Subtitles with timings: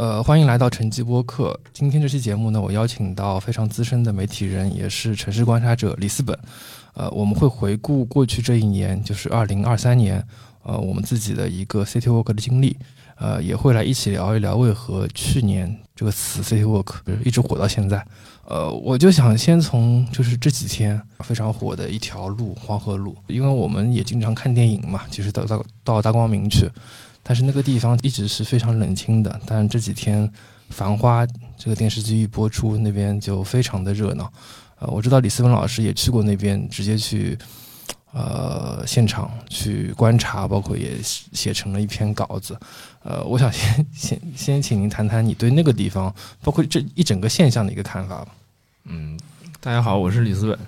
[0.00, 1.60] 呃，欢迎来到晨记播客。
[1.74, 6.34] 今天这期节目呢，我邀请到非常资深的媒体人，也是城市观察者李思本。
[6.94, 10.26] 呃，我们会回顾过去这一年，就是二零二三年，
[10.62, 12.78] 呃，我们自己的一个 City Walk 的经历。
[13.16, 18.02] 呃，也会来一起聊一聊为何去年这个词 City Walk 一直火到现在。
[18.46, 26.70] 呃，我就想先从就是这几天非常火的一条路黄河路，因为我们也经常看电影嘛，其实到到到大光明去。
[27.22, 30.26] 但是那个地方一直是非常冷清的，但这几天
[30.70, 31.24] 《繁花》
[31.56, 34.32] 这个电视剧一播出，那边就非常的热闹。
[34.78, 37.38] 呃，我知道李思文老师也去过那边，直接去
[38.12, 42.58] 呃现场去观察，包括也写成了一篇稿子。
[43.02, 46.12] 呃，我想先先先请您谈谈你对那个地方，
[46.42, 48.28] 包括这一整个现象的一个看法吧。
[48.86, 49.18] 嗯，
[49.60, 50.58] 大家好，我是李思本，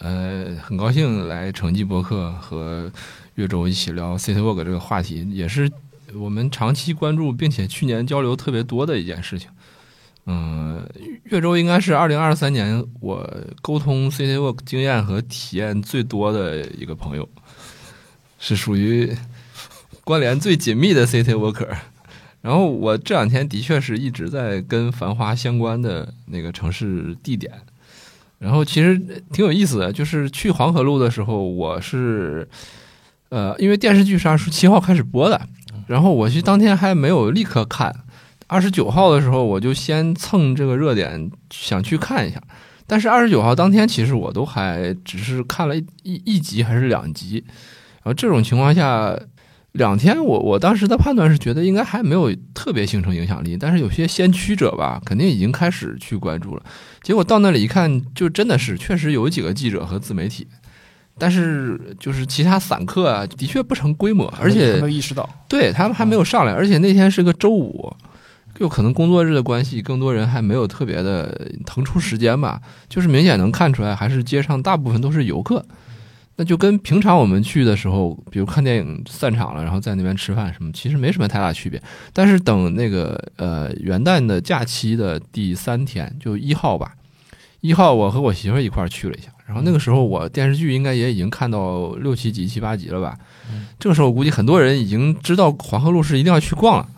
[0.00, 2.90] 呃，很高兴来成绩博客和
[3.36, 5.70] 岳州一起聊 City Walk 这个话题，也是。
[6.16, 9.48] 我们长期关注，并且去年交流特别多的一件事情，
[10.26, 10.86] 嗯，
[11.24, 13.28] 岳州应该是二零二三年我
[13.60, 17.28] 沟通 City Walk 经验和体验最多的一个朋友，
[18.38, 19.16] 是属于
[20.04, 21.76] 关联最紧密的 City Walker。
[22.40, 27.52] 然后我这两天的确是一直在跟繁华相关的那个城市地点，
[28.40, 28.98] 然后其实
[29.32, 32.48] 挺有意思的，就是去黄河路的时候，我是
[33.28, 35.40] 呃，因为电视剧是二十七号开始播的。
[35.86, 37.94] 然后我去当天还没有立刻看，
[38.46, 42.40] 二十九号的时候我就先蹭这个热点想去看一下，
[42.86, 45.86] 但是二十九号当天其实我都还只是看了一
[46.24, 47.44] 一集还是两集，
[48.02, 49.18] 然后这种情况下
[49.72, 56.62] 两天我我当时的判断是觉得应该还没有特别形成影响力，但是有些先驱者吧肯定已经开始去关注了，
[57.02, 60.46] 结果到那里一看就真的是确实有几个记者和自媒体。
[61.22, 67.94] 但是就是其他散客啊，的确不成规模，而且没有意识到，对他们还没有上来，而且那天是个周五，
[68.58, 72.60] 就可能工作日的关系，更多人还没有特别的腾出时间吧。
[72.88, 75.64] 就是明显能看出来，还是街上大部分都是游客，
[76.34, 81.80] 那就跟平常我们去的时候，比如看电影散场了，然后在那边吃饭什么，其实没什么太大区别。
[82.12, 86.96] 但是等那个呃元旦的假期的第三天，就一号吧，
[87.60, 89.28] 一号我和我媳妇一块儿去了一下。
[89.46, 93.16] 然后那个时候我电视剧应该也已经看到六七集七八集了吧，
[93.78, 96.88] 这个时候估计很多人已经知道黄河路是一定要去逛了。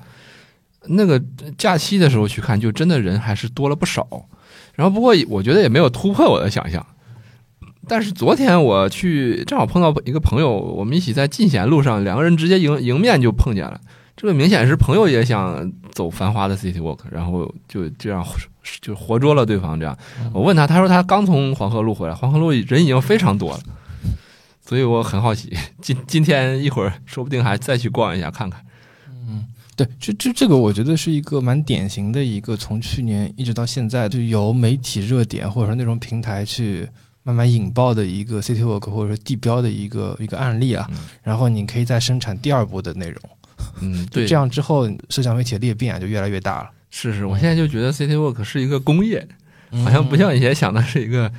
[0.86, 1.20] 那个
[1.56, 4.06] 假期的时候去看，就真的人还是多了不少。
[4.74, 6.84] 然后不过我觉得也没有突破我的想象。
[7.88, 13.80] 但是昨天我去正好碰到一个朋友，我们一起在进贤路上，两个人直接迎迎面就碰见了。
[14.24, 18.24] 这个明显是朋友也想走繁华的 City Walk，然后就这样。
[18.80, 19.94] 就活捉了对方，这样。
[20.32, 23.60] 我问他，他说他刚从黄河路回来，黄河路人已经非常多了，
[24.66, 28.64] 所以我很好奇，今今天一会儿说不定还再去逛一下看看。
[29.28, 29.44] 嗯，
[29.76, 36.88] 对，这这这个我觉得是一个蛮典型的一个从去年一直到现在，就由媒体热点或者说那种平台去
[37.22, 40.90] 慢慢引爆的一个 City Walk 或者说地标的一个一个案例啊。
[41.22, 43.20] 然后你可以再生产第二波的内容。
[43.80, 46.70] 嗯，对，这样之后社交媒体的裂变就越来越大了。
[46.90, 49.26] 是是，我现在就觉得 City Walk 是一个工业，
[49.84, 51.30] 好像不像以前想的是一个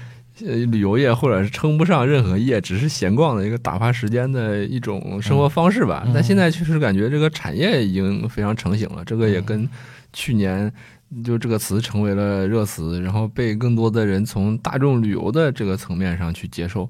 [0.41, 6.05] 呃旅游业，或者是称不上任何业，只是闲逛的一个打发时间的一种生活方式吧。
[6.13, 9.69] 但现在确实感觉这个产业已经非常成型了，这个也跟
[10.11, 10.69] 去年
[11.23, 16.89] 就这个词成为了热词，然后被更多的人从大众旅游的这个层面上去接受，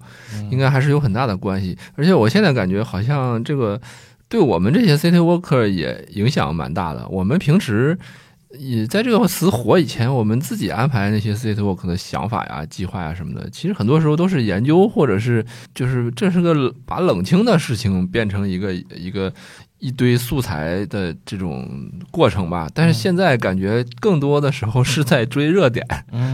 [0.50, 1.78] 应该还是有很大的关系。
[1.96, 3.80] 而且我现在感觉好像这个
[4.28, 7.08] 对我们这些 City worker 也影响蛮大的。
[7.10, 7.98] 我们平时。
[8.58, 19.34] 也在这个词火以前，我们自己安排那些 city work 的想法呀、计划呀什么的，其实很多时候都是研究，或者是就是这是个把冷清的事情变成一个一个
[19.80, 22.70] 一堆素材的这种过程吧。
[22.74, 25.86] 但是现在感觉更多的时候是在追热点，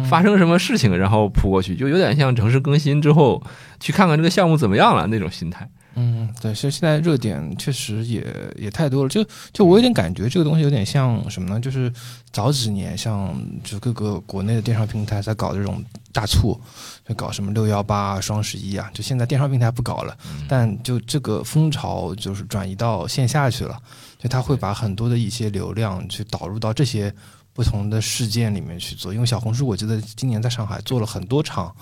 [0.08, 3.42] 发生什么事情然后扑过去，就有点像城市更新之后
[3.80, 5.68] 去看看这个项目怎么样了那种心态。
[5.96, 8.26] 嗯，对，其实现在热点确实也
[8.56, 9.22] 也太多了，就
[9.52, 11.60] 就我有点感觉这个东西有点像什么呢？
[11.60, 11.92] 就是
[12.32, 15.84] 早几年像就各个国内的电商平台在搞这种
[16.14, 16.60] 大促，
[17.06, 20.18] 就搞什么六幺八、双十一啊，就现在电商平台不搞了，
[20.48, 23.78] 但就这个风潮就是转移到线下去了，
[24.18, 27.14] 就他会把很多的一些流量去导入到这些
[27.52, 31.76] 不同的事件里面去做，因为小红书我记得今年在上海做了很多场。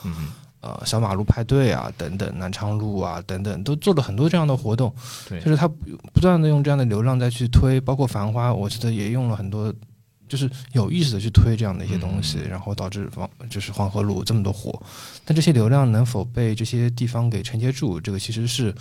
[0.61, 4.93] 呃，小马路派对啊，等等，南昌路啊，等等，都做了很多这样的活动。
[5.27, 9.73] 对，就是他不断的用这样的流量再去推，包括繁花，我记得也用了很多，
[10.27, 14.81] 就是有意识的去推这样的一些东西，然后导致黄就是黄河路这么多火。
[15.23, 17.99] 但这些流量能否被这些地方给承接住？
[18.01, 18.75] 这个其实是，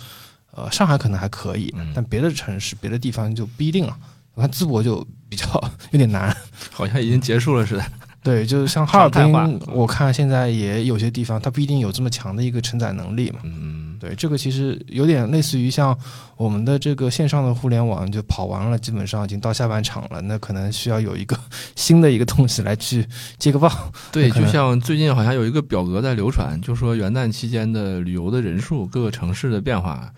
[0.51, 3.97] 呃，上海可能还可以，但别的城市、别的地方就不一定了。
[4.33, 5.45] 我看淄博就比较
[5.91, 6.35] 有点难，
[6.71, 7.83] 好像已经结束了似的。
[8.21, 13.39] 对，就是像哈尔滨，我看现在也有些地方它不一定有这么强的一个承载能力嘛。
[13.43, 15.97] 嗯，对，这个其实有点类似于像
[16.35, 21.39] 我们的这个线上的互联网，就跑完了，基本上已经到下半场了，那可能需要有一个
[21.77, 23.07] 新的一个东西来去
[23.37, 23.71] 接个棒。
[24.11, 30.11] 对，就像最近好像有一个表格在流传，就说元旦期间的旅游的人数，各个城市的变化。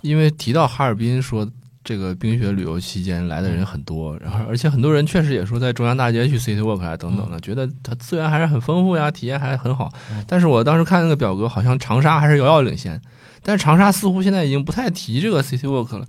[0.00, 1.48] 因为提到哈尔滨，说
[1.84, 10.24] 这个冰雪旅游期间来的人很多，然后而且很多人确实也说在中央大街去 City Walk 啊等等的，觉得它资源还是很丰富呀，体验还很好嗯。
[10.28, 13.00] 但是我当时看那个表格，好像长沙还是遥遥领先，
[13.42, 16.06] 但是长沙似乎现在已经不太提这个 City Walk 了。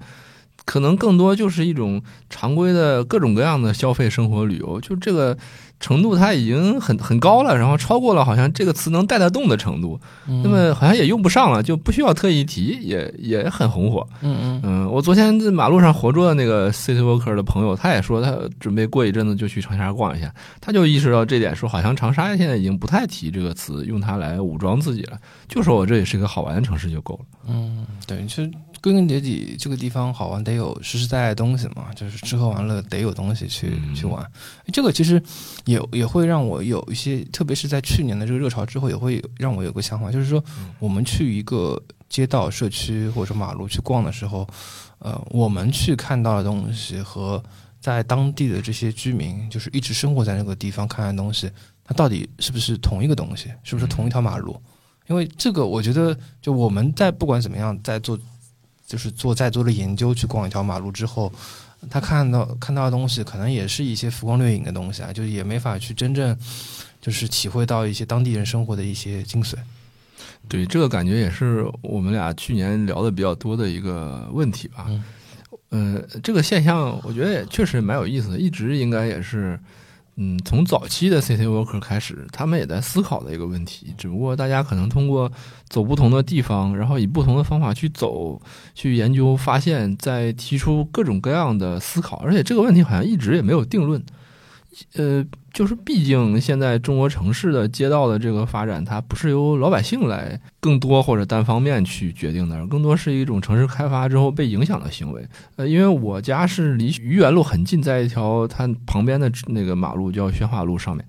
[0.66, 5.38] 可能更多就是一种常规的各种各样的消费生活旅游，就这个
[5.80, 14.08] 程度它已经很很高了，然后超过了好像这个词能带得动的程度，那么好像也用不上了，就不需要特意提，也也很红火。
[14.22, 25.18] 嗯嗯嗯，我昨天在马路上活捉的那个 City Walker 的朋友，他也说他准备过一阵子就去长沙逛一下，他就意识到这点，说好像长沙现在已经不太提这个词，用它来武装自己了，
[25.50, 27.26] 就说我这也是一个好玩的城市就够了。
[27.50, 28.50] 嗯，对，其实
[28.84, 34.30] 归根结底，这个地方好玩得有实实在在的东西嘛，就是吃喝玩乐得有东西去、嗯去玩。
[34.74, 35.24] 这个其实
[35.64, 40.44] 也也会让我有一些，特别是在去年的这个热潮之后，也会让我有个想法，就是说
[40.80, 44.46] 我们去一个街道、社区或者说马路去逛的时候，
[45.00, 47.42] 呃，我们去看到的东西和
[47.80, 51.50] 在当地的这些居民，就是一直生活在那个地方看的东西，
[51.86, 53.50] 它到底是不是同一个东西？
[53.64, 54.62] 是不是同一条马路？
[55.08, 58.18] 因为这个，我觉得，就我们在不管怎么样，在做，
[58.86, 61.32] 就是做再多的研究，去逛一条马路之后，
[61.90, 66.38] 他看到看到的东西，可能也是一些浮光掠影的东西啊，就是也没法去真正，
[67.02, 69.56] 就是体会到一些当地人生活的一些精髓。
[70.48, 74.86] 对，这个感觉也是我们俩去年聊的比较多的一个问题吧。
[74.90, 75.04] 嗯
[75.70, 79.60] 呃，这个现象我觉得也确实蛮有意思的，一直应该也是，
[80.16, 83.94] 嗯，从早期的 City Worker 开始，他们也在思考的一个问题。
[83.98, 85.32] 只不过大家可能通过
[85.70, 88.40] 走不同的地方，然后以不同的方法去走、
[88.76, 92.18] 去研究、发现，在提出各种各样的思考。
[92.18, 94.04] 而且这个问题好像一直也没有定论。
[94.94, 105.26] 呃，就是毕竟现在中国城市的街道的这个发展，它不是由老百姓来更多或者单方面去决定的，而更多是一种城市开发之后被影响的行为。
[105.56, 111.06] 呃，因为我家是离愚园路很近，在一条它旁边的那个马路叫宣化路上面，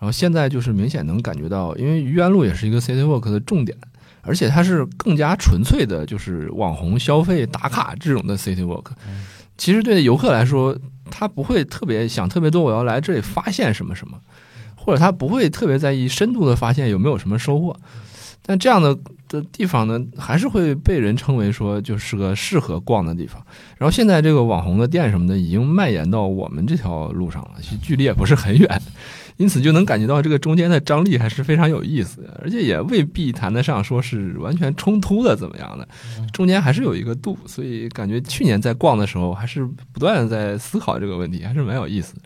[0.00, 3.78] 然后现在就是明显能感觉到，因为愚园路也是一个 City Walk 的重点。
[4.26, 8.86] 而且它是更加纯粹的，就是网红消费打卡这种的 City Walk。
[9.58, 10.74] 其实对游客来说，
[11.16, 14.18] 他不会特别想特别多，我要来这里发现什么什么，
[14.74, 17.76] 或者他不会特别在意深度的发现有没有什么收获。
[18.46, 23.40] 但这样的的地方呢，还是会被人称为说就是个适合逛的地方。
[23.78, 28.82] 然后现在这个网红的店什么的，已经蔓延到我们这条路上了，距离也不是很远，
[29.36, 35.88] 因此就能感觉到这个中间的张力还是非常有意思的，而且也未必谈得上说是完全冲突的怎么样的，
[36.32, 37.36] 中间还是有一个度。
[37.46, 42.20] 所以感觉去年在逛的时候，还是不断的在思考这个问题，还是蛮有意思的。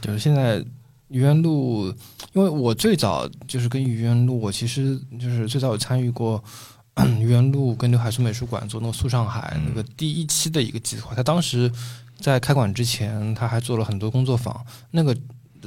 [0.00, 0.64] 就是现在
[1.08, 1.86] 愚园路，
[2.32, 6.42] 因为我最早就是跟愚园路，我其实就是最早有参与过
[7.20, 11.14] 愚园路跟刘海粟美术馆做那个素上海嗯那个第一期的一个计划。
[11.14, 11.70] 他当时
[12.18, 15.16] 在开馆之前，他还做了很多工作坊，那个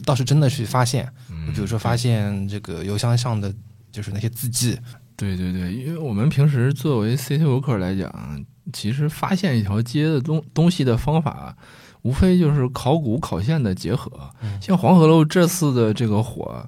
[0.04, 3.54] 倒是真的去发现，嗯比如说发现这个邮箱上的
[3.92, 4.78] 就是那些字迹，
[5.16, 11.56] 对对对，因为我们平时作为 City Walker 来讲，其实发现一条街的东东西的方法，
[12.02, 14.12] 无非就是考古考现的结合。
[14.60, 16.68] 像黄河路这次的这个火，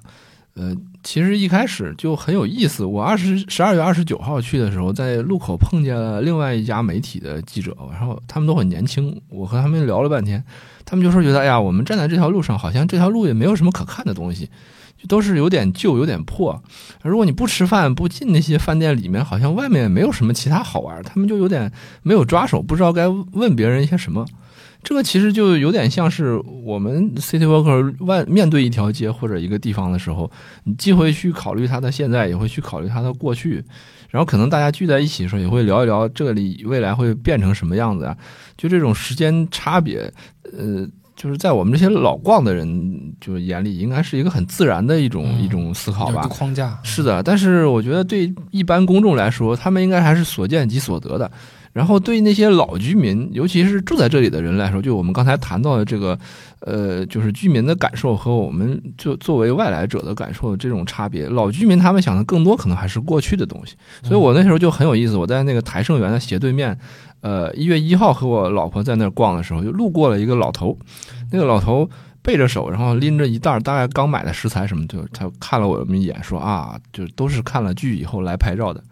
[0.54, 2.84] 呃，其实一开始就很有意思。
[2.84, 10.42] 我二十十二月二十九号去的时候，在路口碰见了另外一家媒体的记者，然后他们都很年轻，我和他们聊了半天，
[10.88, 14.48] 他们就说觉得，哎呀，我们站在这条路上，好像这条路也没有什么可看的东西。
[14.96, 16.60] 就都是有点旧，有点破。
[17.04, 21.00] 如果你不吃饭，不进那些饭店里面，好像外面也没有什么其他好玩。
[21.04, 21.70] 他们就有点
[22.02, 24.26] 没有抓手，不知道该问别人一些什么。
[24.82, 30.30] 这个其实就有点像是我们 City Walker 外面对一条街或者一个地方的时候，
[30.64, 33.64] 你既会去考虑它的现在，也会去考虑它的过去。
[34.08, 38.16] 然后可能大家聚在一起的时候，也会聊一聊这里未来会变成什么样子啊？
[38.56, 40.12] 就这种时间差别，
[40.52, 40.86] 呃。
[41.20, 46.22] 就是在我们这些老逛的人就是眼里，应该是一个很自然的一种、嗯一种思考吧。
[46.28, 46.78] 框架。
[46.84, 51.28] 是的，但是我觉得对一般公众来说，他们应该还是所见即所得的。
[51.72, 56.18] 然后对那些老居民，尤其是住在这里的人来说，就我们刚才谈到的这个，
[56.60, 61.26] 呃，就是居民的感受和我们就作为外来者的感受的这种差别。
[61.28, 65.16] 老居民他们想的更多可能还是过去的东西，所以我那时候就很有意思。
[65.16, 66.76] 我在那个台盛园的斜对面，
[67.20, 70.76] 呃，一月一号和我老婆在那儿逛的时候，就路过了一个老头，
[71.30, 71.88] 那个老头
[72.22, 78.82] 背着手，然后拎着一袋大概刚买的食材什么，就他看了我们一眼，说啊，就都是看了剧以后来拍照的。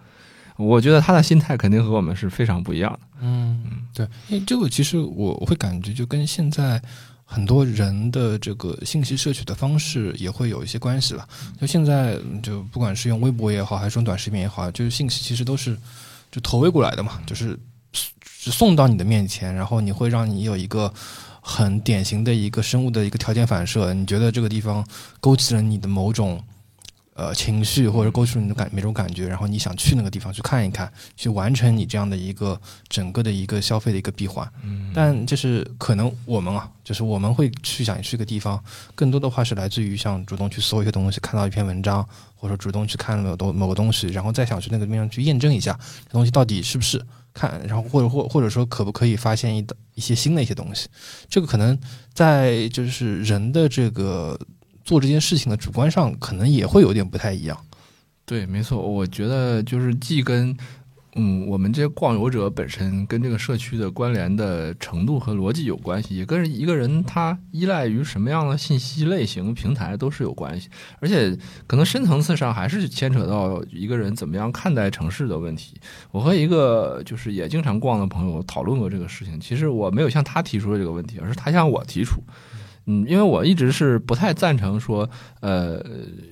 [0.56, 3.00] 我觉得他的心态肯定和我们是非常不一样的。
[3.20, 6.80] 嗯，对，因为这个其实我会感觉就跟现在
[7.24, 11.28] 很多人的这个信息摄取的方式也会有一些关系了。
[11.60, 15.76] 就现在就不管是用微博也好，还是用短视频也好，就是信息其实都是
[16.30, 17.58] 就投喂过来的嘛，就是
[17.92, 20.92] 送到你的面前，然后你会让你有一个
[21.40, 24.86] 很典型的一个生物的一个条件反射，你觉得这个地方
[25.20, 26.42] 勾起了你的某种。
[27.16, 34.46] 呃，情绪或者勾出你的感每种感觉，然后你想去那个地方去看一看，去完成你这样的一个整个的一个消费的一个闭环。
[34.62, 38.62] 嗯，但就是可能我们啊，就是我们会去想去一个地方，
[38.94, 45.72] 更多的话是来自于像主动去搜一些东西，看到一篇文章，或者主动去看某东某个东西，然后再想去那个地方去验证一下
[46.04, 50.86] 这东西到底是不是看，然后或者或或者说可不可以发现一一些新的一些东西。
[51.30, 51.78] 这个可能
[52.12, 54.38] 在就是人的这个。
[54.86, 57.58] 做这件事情的主观上可能也会有点不太一样，
[58.24, 60.56] 对，没错，我觉得就是既跟
[61.16, 70.68] 嗯我们这些逛游者本身跟这个社区的关联的程度和逻辑有关系，也跟一个人他依赖于什么样的信息类型平台都是有关系，
[71.00, 75.74] 而且可能深层次上还是牵扯到一个人怎么样看待城市的问题。
[76.12, 82.22] 我和一个就是也经常逛的朋友讨论过这个事情，其实我没有向他提出这个问题，而是他向我提出。
[82.86, 85.08] 嗯，因为我一直是不太赞成说，
[85.40, 85.84] 呃，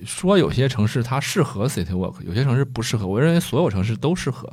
[0.05, 3.05] 说有些城市它适合 City Walk，有些城市不适合。
[3.05, 4.49] 我认为所有城市都适合，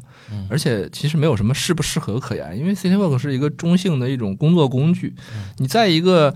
[0.51, 5.15] 而且其实没有什么适不适合可言，因为 City Walk 是一个中性的一种工作工具。
[5.59, 6.35] 你在一个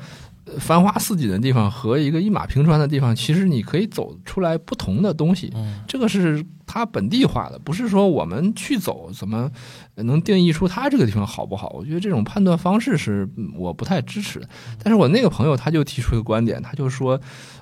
[0.58, 5.52] 繁花似锦的地方和一个一马平川的地方，其实你可以走出来不同的东西。
[5.86, 9.50] 这个是它本地化的，不是说我们去走怎么。
[10.04, 11.70] 能定义出它这个地方好不好？
[11.70, 13.26] 我觉得这种判断方式是
[13.56, 14.46] 我不太支持的。
[14.78, 17.18] 但是我那个朋友他就提出一个观点，他就说，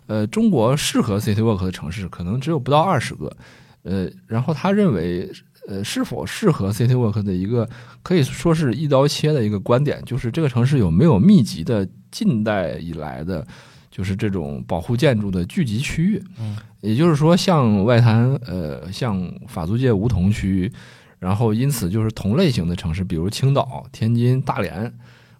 [0.07, 3.37] 呃，中国适合 City Walk 的城市可能只有不到二十个，
[3.85, 5.31] 呃，然后他认为，
[5.69, 7.69] 呃，是否适合 City Walk 的一个
[8.03, 13.47] 可以说是一刀切的一个观点，就是这个城市有没有密集的近代以来的，
[13.91, 16.23] 就是这种保护建筑的聚集区域。
[16.39, 20.71] 嗯，也就是说，像外滩，呃，像法租界梧桐区。
[21.21, 24.93] 然后，因此就是同类型的城市，比如青岛、天津、大连、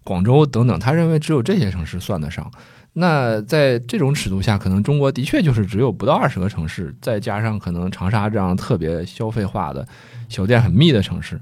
[0.03, 2.49] 广州等等，他认为只有这些城市算得上。
[2.93, 9.87] 那在这种尺度下，可能中国的确就是只有不到二十个城市，再加上可能长沙这样特别消费化的
[10.29, 11.39] 小店很密的城市。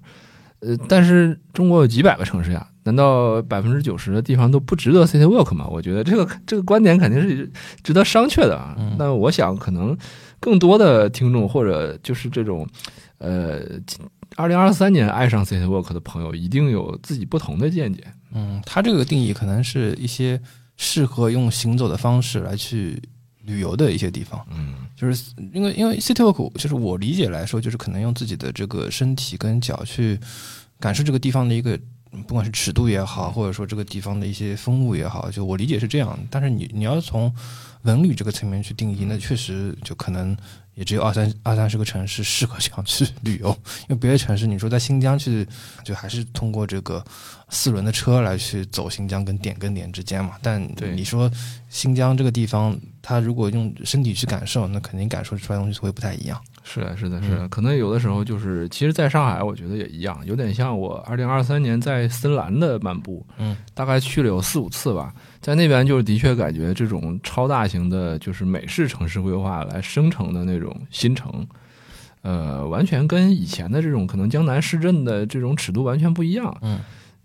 [0.59, 5.67] 呃，但是中国有几百个城市呀，难道百分之九十的地方都不值得 City Walk 吗？
[5.67, 7.51] 我觉得这个这个观点肯定是
[7.83, 8.75] 值得商榷的啊。
[8.97, 9.97] 那我想，可能
[10.39, 12.67] 更多的听众或者就是这种
[13.17, 13.61] 呃。
[14.35, 18.03] 二零二三年爱上 City Walk 的朋友一定有自己不同的见解。
[18.33, 20.41] 嗯，他这个定义可能是一些
[20.75, 22.99] 适合用行走的方式来去
[23.43, 24.45] 旅游的一些地方。
[24.51, 30.19] 嗯，就是因为因为 City Walk 就是我理解来说，就是可能用自己的这个身体跟脚去
[30.79, 31.79] 感受这个地方的一个，
[32.27, 36.17] 不管是尺度也好，或者说这个地方的一些风物也好，就我理解是这样。
[36.29, 37.33] 但是你你要从
[37.83, 40.35] 文旅这个层面去定义，那确实就可能。
[40.75, 43.49] 也只有二三二三十个城市适合这样去旅游，
[43.81, 45.47] 因为别的城市，你说在新疆去，
[45.85, 47.05] 就还是通过这个
[47.49, 50.31] 四轮的车来去走新疆跟点跟点之间嘛。
[50.41, 51.29] 但你说
[51.69, 56.41] 新疆这个地方，他如果用身体去感受，那肯定感受出来东西会不太一样。
[56.63, 65.13] 是的，是的，是的，可能有的时候就是，其实在上海，我觉得也一样，有点像我二零二三年在森兰的漫步，嗯，大概去了有四五次吧。
[65.41, 71.45] 在那边就是的确感觉这种超大型的，就是美式城市规划来生成的那种新城，
[72.21, 76.57] 呃，完全跟以前的这种可能江南市镇的这种尺度完全不一样。
[76.61, 76.79] 嗯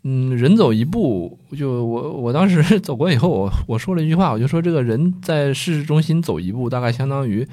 [0.05, 7.47] 嗯，人走一步，就我我当时 走过以后，我我说了一句话，我就说这个人在市中心走一步，大概相当于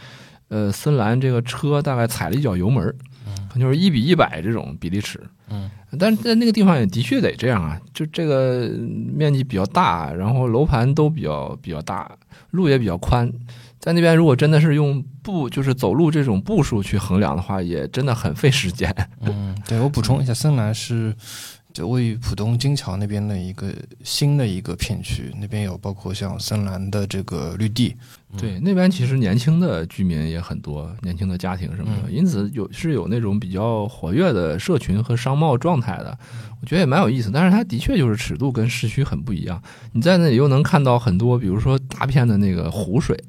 [0.49, 2.95] 呃森兰这个车大概踩了一脚油门，
[3.27, 5.19] 嗯，就是一比一百这种比例尺。
[5.49, 5.69] 嗯。
[5.97, 12.11] 但是在那个地方也的确得这样啊，就这个面积比较大，然后楼盘都比较比较大，
[12.51, 13.31] 路也比较宽，
[13.79, 18.93] 在那边如果真的是用步，就是走路这种步数去衡量的话，也真的很费时间。
[19.23, 21.15] 嗯，对我补充一下，森兰是
[21.75, 23.67] 就位于浦东金桥那边的一个
[24.01, 27.93] 新的一个片区，那边有包括像深蓝的这个绿地，
[28.37, 36.17] 对，那边其实年轻的居民也很多，年轻的家庭什么的，因此有是有那种比较活跃的社群和商贸状态的，
[36.61, 37.29] 我觉得也蛮有意思。
[37.29, 43.21] 但是它的确就是尺度跟市区很不一样，你在那里又能看到很多，比如说大片的那个湖水，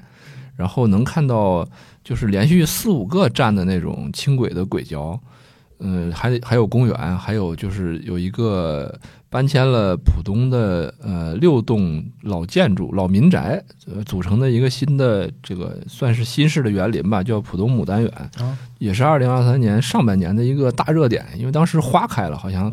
[0.55, 1.69] 然后能看到
[2.05, 5.21] 就是连续四五个站的那种轻轨的轨交。
[5.79, 18.31] 嗯，还还有公园，还有就是有一个搬迁了浦东的呃六栋老建筑、老民宅呃组成的一个新的这个算是新式的园林吧，叫浦东牡丹园，
[18.79, 22.73] 也是二零二三年上半年的一个大热点，因为当时花开了，好像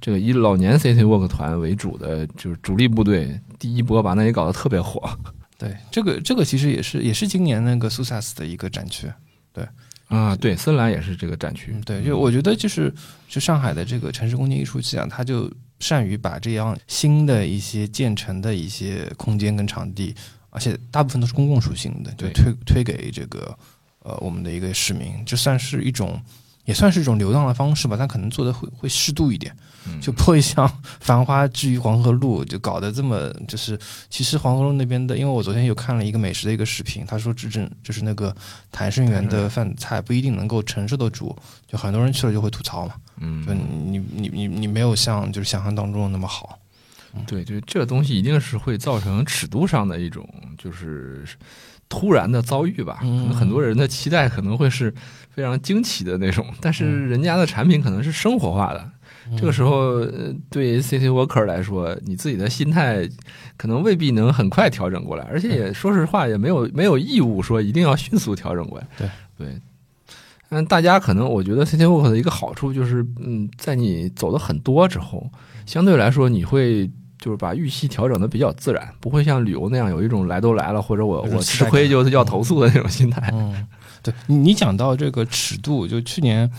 [0.00, 5.08] 这个以老年 City Walk 团为主的就是主力部队第一波把那里搞得特别火。
[5.56, 9.10] 对，这个这个其实也是也是今年那个 Susa's 的一个展区，
[9.54, 9.66] 对。
[10.12, 11.74] 啊，对，森兰也是这个展区。
[11.84, 12.92] 对，就我觉得就是，
[13.28, 15.50] 就上海的这个城市空间艺术气啊，它就
[15.80, 20.14] 善于把这样新的一些建成的一些空间跟场地，
[20.50, 23.56] 而且大部分都是公共属性的，就推推给这个
[24.00, 26.20] 呃我们的一个市民，就算是一种。
[26.64, 29.52] 也算是一种流浪的方式吧，但可能做的会会适度一点，
[30.00, 30.68] 就不会像
[31.00, 33.76] 《繁花》至于黄河路就搞得这么就是。
[34.08, 38.32] 其实黄河路那边的，因为我昨天有看了一个美食的一个视频，他说，这正就是那个
[38.70, 42.94] 谭胜园的饭菜不一定能够承受得住，就很多人去了就会吐槽嘛。
[43.18, 46.56] 嗯，就你你你你没有像就是想象当中的那么好。
[47.26, 50.26] 对，就是这东西一定是会造成尺度上的一种
[50.56, 51.24] 就是
[51.88, 52.98] 突然的遭遇吧。
[53.00, 54.94] 可能很多人的期待可能会是。
[55.32, 58.90] 非常惊奇的那种，但是人家的产品可能是生活化的。
[59.36, 60.04] 这个时候，
[60.50, 63.08] 对 City Worker 来说，你自己的心态
[63.56, 68.86] 可能未必能很快调整过来，而且也说实话，也没有没有义务说一定要迅速调整过来。
[68.98, 69.08] 对。
[69.38, 69.58] 对，
[70.50, 75.30] 嗯，大家可能我觉得 City Worker 的一个好处就是，嗯，在你走的很多之后，
[75.66, 76.90] 相对来说你会
[77.22, 83.30] 就是把预期调整的比较自然，不会像旅游那样有一种来都来了或者我我吃亏就要投诉的那种心态。
[83.32, 83.64] 嗯。
[84.02, 86.50] 对你讲到这个尺度，就去年，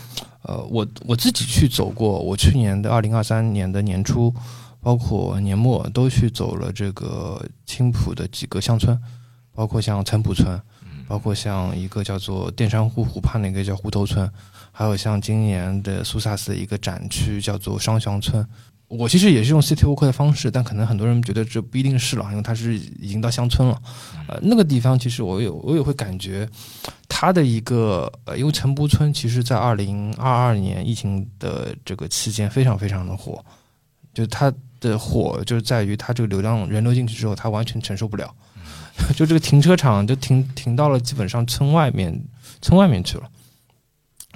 [0.44, 4.34] 呃，我我自己去走过，我去年的二零二三年的年初，
[4.80, 8.98] 包括年末都去走了这个青浦的几个乡村，
[9.54, 10.58] 包括像陈浦村，
[11.06, 14.32] 包括像一个叫做淀山湖湖畔的一个叫湖头村，
[14.72, 18.48] 还有像今年的苏萨斯的一个展区叫做双祥村。
[18.98, 23.82] 我其实也是用 City Walk 的方式，但可能很多人觉得这不一定是了，因为它是已经到乡村了。
[24.28, 26.48] 呃，那个地方其实我有我也会感觉，
[27.10, 33.44] 它的一个呃，因为陈浦村其实在二零二二年疫情的这个期间非常非常的火，
[34.14, 38.34] 就它的火就是在于它这个流量人流进去之后，它完全承受不了，
[39.18, 42.14] 就这个停车场就停停到了基本上村外面
[42.62, 43.30] 村外面去了。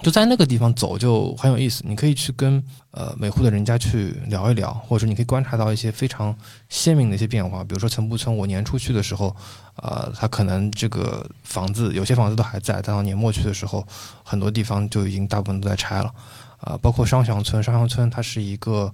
[0.04, 6.34] 就在那个地方走就很有意思，你可以去跟呃每户的人家去聊一聊，或者说你可以观察到一些非常
[6.70, 7.64] 鲜明的一些变化。
[7.64, 9.36] 比如说陈浦村，我年初去的时候，
[9.78, 13.86] 呃，它可能这个房子有些房子都还在，但到年末去的时候，
[14.24, 16.14] 很多地方就已经大部分都在拆了。
[16.60, 18.94] 啊，包括商祥村，商祥村它是一个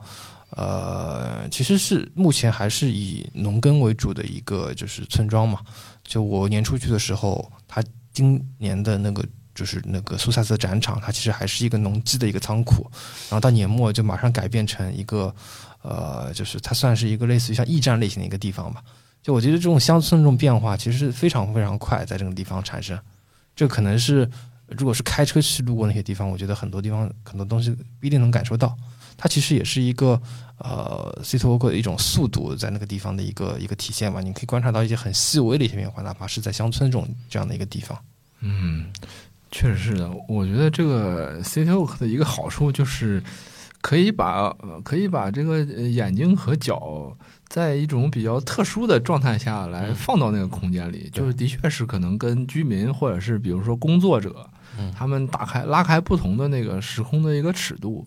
[0.52, 5.60] 呃，其实是目前还是以农耕为主的一个就是村庄嘛。
[6.02, 9.22] 就我年初去的时候，它今年的那个。
[9.56, 12.90] 就是那个苏萨斯展场，它其实还是一个农机的一个仓库，
[13.30, 15.34] 然后到年末就马上改变成一个，
[15.82, 18.84] 呃，就是它算是一个类似于像驿站类型的一个地方吧。
[19.22, 23.00] 就我觉得这种乡村这种变化其实是非常非常快，在这个地方产生。
[23.56, 24.30] 这可能是
[24.68, 28.76] 如果是开车去路过那些地方，我觉得很多地方很多东西不一定能感受到。
[29.16, 30.20] 它其实也是一个
[30.58, 34.20] 呃，city walk 的一种速度在那个地方的一个一个体现吧。
[34.20, 37.98] 你可以观察到一些很细微的一些变化，哪怕是在乡村这种这样的一个地方。
[38.40, 38.92] 嗯。
[39.54, 43.22] 确实是的，我觉得这个 City Walk 的一个好处就是，
[43.82, 44.52] 可以把
[44.84, 47.16] 可以把这个眼睛和脚
[47.48, 54.50] 在一种比较特殊的状态下来放到那个空间里，就是的确是可能跟居民或者是比如说工作者，
[54.98, 58.04] 他们打开拉开不同的那个时空的一个尺度。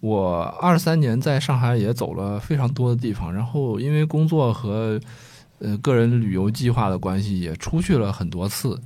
[0.00, 4.98] 我二三年在上海也走了非常多的地方，然后因为工作和
[5.60, 8.76] 呃个人旅游计划的关系，也出去了很多次。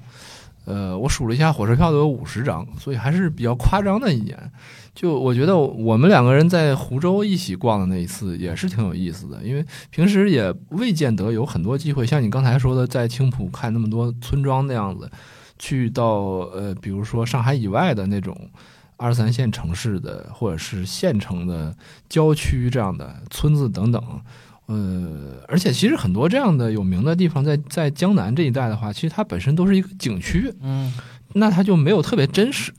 [0.64, 4.50] 呃，我数了一下，火车票都有五十张，所以还是比较夸张的一年。
[4.94, 15.10] 就我觉得，我们两个人在湖州一起逛的那一次也是挺有意思的，因为平时也未见得有很多机会，像你刚才说的，在青浦看那么多村庄那样子，
[15.58, 16.06] 去到
[16.54, 18.36] 呃，比如说上海以外的那种
[18.96, 21.76] 二三线城市的，或者是县城的
[22.08, 24.02] 郊区这样的村子等等。
[24.66, 30.92] 呃，而且其实很多这样的有名的地方，在在江南这一带的话，其实它本身都是一个景区，嗯，
[31.34, 32.72] 那它就没有特别真实。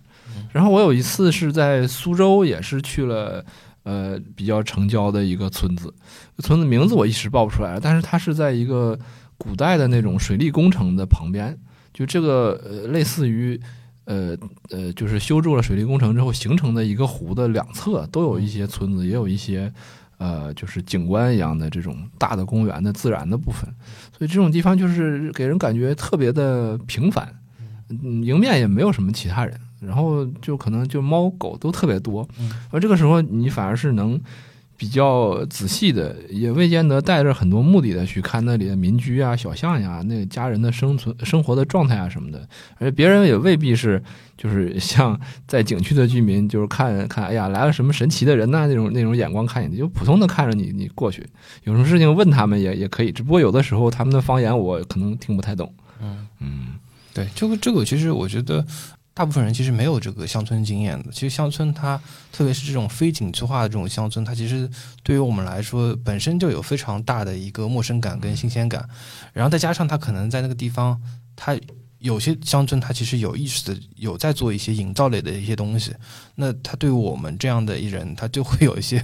[0.51, 3.45] 然后我有一次是在苏州，也是去了
[3.83, 5.93] 呃比较城郊的一个村子，
[6.39, 8.97] 村子名字我一时报不出来，但是它是在一个
[9.37, 11.57] 古代的那种水利工程的旁边，
[11.93, 13.59] 就这个呃类似于
[14.05, 14.35] 呃
[14.69, 19.71] 呃就是修筑了水利工程之后形成的一个湖的两侧都有一些村子，也有一些
[20.17, 23.63] 呃就是景观一样的这种大的公园的自然的部分，
[24.17, 27.33] 所以这种地方就是给人感觉特别的平凡，
[27.89, 29.59] 嗯，迎面也没有什么其他人。
[29.81, 32.27] 然后就可能就猫狗都特别多，
[32.71, 34.19] 而这个时候你反而是能
[34.77, 44.03] 比较仔细的，也未见得带着很多目的的去看那里的民居啊、小巷呀、那家人的生存生活的状态啊什么的，而且别人也未必是
[44.37, 51.25] 就是像在景区的居民，就是看 看哎呀来了什么神奇的人呐那种那种眼光看你，就普通的看着你你过去，
[51.63, 55.73] 有什么事情问他们也也可以，只不过有的时候他们的方言我可能听不太懂。
[56.01, 56.67] 嗯嗯，
[57.13, 58.65] 对，这个这个其实我觉得。
[59.15, 61.09] 大部分人其实没有这个乡村经验的。
[61.09, 61.97] 其实乡村它，
[62.33, 64.69] 特别是这种非景区化的这种乡村，它其实
[65.03, 68.87] 对于我们来说本身就有非常大的一个陌生感跟新鲜感。
[69.31, 71.01] 然后再加上它可能在那个地方，
[71.33, 71.57] 它
[71.99, 75.95] 有些乡村它其实有意识的有在做一些营造类的一些东西。
[76.35, 79.01] 那它对于我们这样的一人，他就会有一些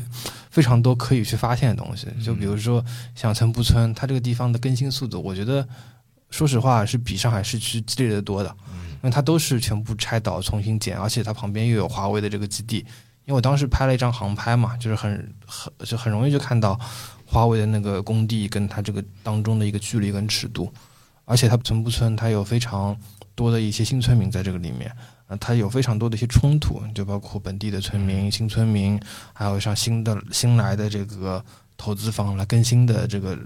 [0.50, 2.08] 非常多可以去发现的东西。
[2.21, 2.84] 就比如说
[3.15, 5.65] 像城步村，它这个地方的更新速度，我觉得
[6.30, 8.54] 说实话是比上海市区激烈的多的。
[9.01, 12.77] 因为它都是全部拆倒重新建，而且它旁边又有华为的这个基地。
[13.25, 15.11] 因为我当时拍了一张航拍嘛，就是很
[15.45, 16.79] 很就很容易就看到
[17.25, 20.71] 华为的那个工地跟它这个当中的一个距离跟尺度。
[21.25, 22.97] 而且它村不村，它有非常
[23.35, 24.91] 多的一些新村民在这个里面，
[25.27, 28.99] 呃，它有非常多的一些冲突，就包括本地的村民、新村民，
[29.33, 31.43] 还有像新的新来的这个
[31.77, 33.37] 投资方来更新的这个。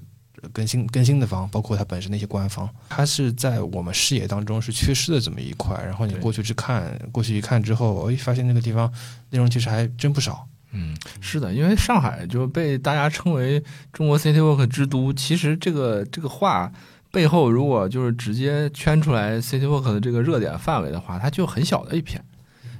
[0.51, 5.75] 更新更新的方，包括它本身的一些官方，它是在我们视野当中是缺失的这么一块。
[5.83, 8.91] 然后你过去去看，过去一看之后，哎，发现那个地方
[9.29, 10.47] 内容其实还真不少。
[10.71, 15.13] 嗯，是的，因为上海就被大家称为中国 City Walk 之都。
[15.13, 16.71] 其实这个这个话
[17.11, 22.21] 背后，如果就是直接圈出来 City Walk 的这个热点范围的话，它就很小的一片，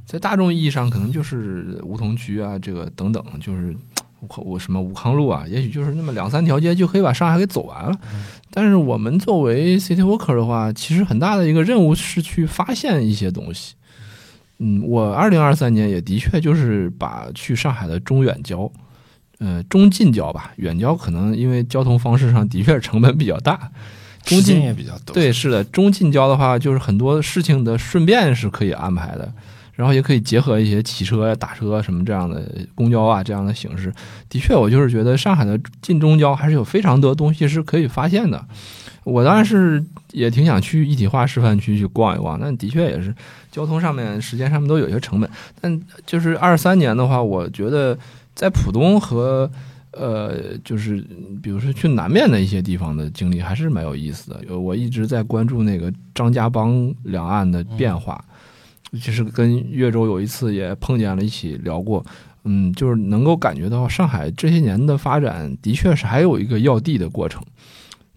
[0.05, 3.75] 在大众意义上可能就是梧桐区啊，这个等等，就是。
[4.37, 7.97] 我什么武康路啊，也许就是那么两三条街就可以把上海给走完了。
[8.51, 13.75] 但是我们作为 city walker 的话，其实很大的一个任务是去发现一些东西。
[14.59, 18.71] 嗯，我二零二三年也的确就是把去上海的中远郊，
[19.39, 23.69] 呃，中近郊吧，远郊可能因为交通方式上的确成本比较大，
[24.23, 25.13] 中近也比较多。
[25.13, 29.29] 对，是的，中近郊的话，就是很多事情的顺便是可以安排的。
[29.75, 33.93] 然后也可以结合一些骑车呀、打车什么这样的公交啊这样的形式。
[34.29, 38.43] 的确，我就是觉得上海的近中交还是有非常多东西是可以发现的。
[39.03, 39.83] 我当然是
[40.13, 43.13] 也挺想去一体化示范区去逛一逛，但的确也是
[43.51, 45.29] 交通上面、时间上面都有些成本。
[45.61, 47.95] 但就是二三年的话，我觉得
[48.33, 49.47] 在浦东和
[49.91, 51.05] 呃，就是
[51.43, 54.57] 比如说去南面的一些地方的经历还是蛮有意思的。
[54.57, 58.23] 我一直在关注那个张家浜两岸的变化。
[58.99, 62.05] 其实跟岳州有一次也碰见了，一起聊过，
[62.43, 67.41] 嗯，就是能够感觉到上海这些年的发展，的确是还有一个要地的过程。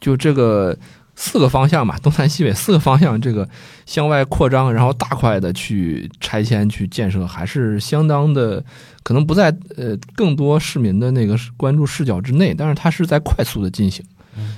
[0.01, 0.79] 就这个
[1.17, 3.49] 四个方向嘛，东南西北四个方向，这个
[3.85, 8.65] 向外扩张，然后大块的去拆迁、去建设，还是相当的，
[9.03, 14.05] 可能不在呃更多市民的那个关注视角之内，但是它是在快速的进行。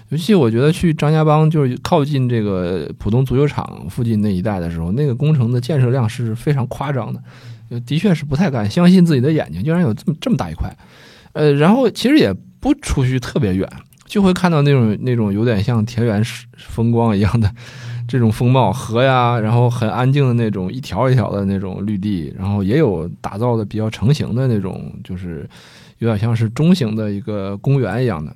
[0.08, 10.68] 尤其我觉得去张家浜，就是靠近这个浦东足球场附近那一带的时候，那个工程的建设量是非常夸张的，的确是不太敢相信自己的眼睛，竟然有这么这么大一块。
[11.32, 13.68] 呃，然后其实也不出去特别远，
[14.06, 16.22] 就会看到那种那种有点像田园
[16.56, 17.48] 风光一样的
[18.08, 25.48] 这种风貌，河呀，然后很安静的那种一条一条的那种绿地，然后也有打造的比较成型的那种，就是
[25.98, 28.34] 有点像是中型的一个公园一样的。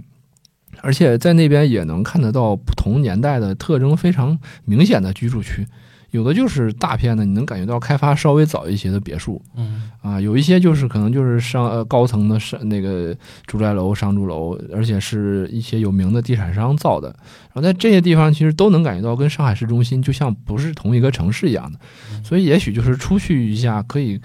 [0.80, 5.66] 而且在那边也能看得到不同年代的特征非常明显的居住区，
[6.10, 17.08] 有的就是大片的，你能感觉到开发稍微早一些的别墅，嗯，啊，有一些就是可能就是上呃高层的商那个住宅楼、商住楼，而且是一些有名的地产商造的。
[17.52, 21.78] 然后在这些地方，其实都能感觉到跟上海市中心就像不是同一个城市一样的，
[22.22, 24.20] 所以也许就是出去一下，可以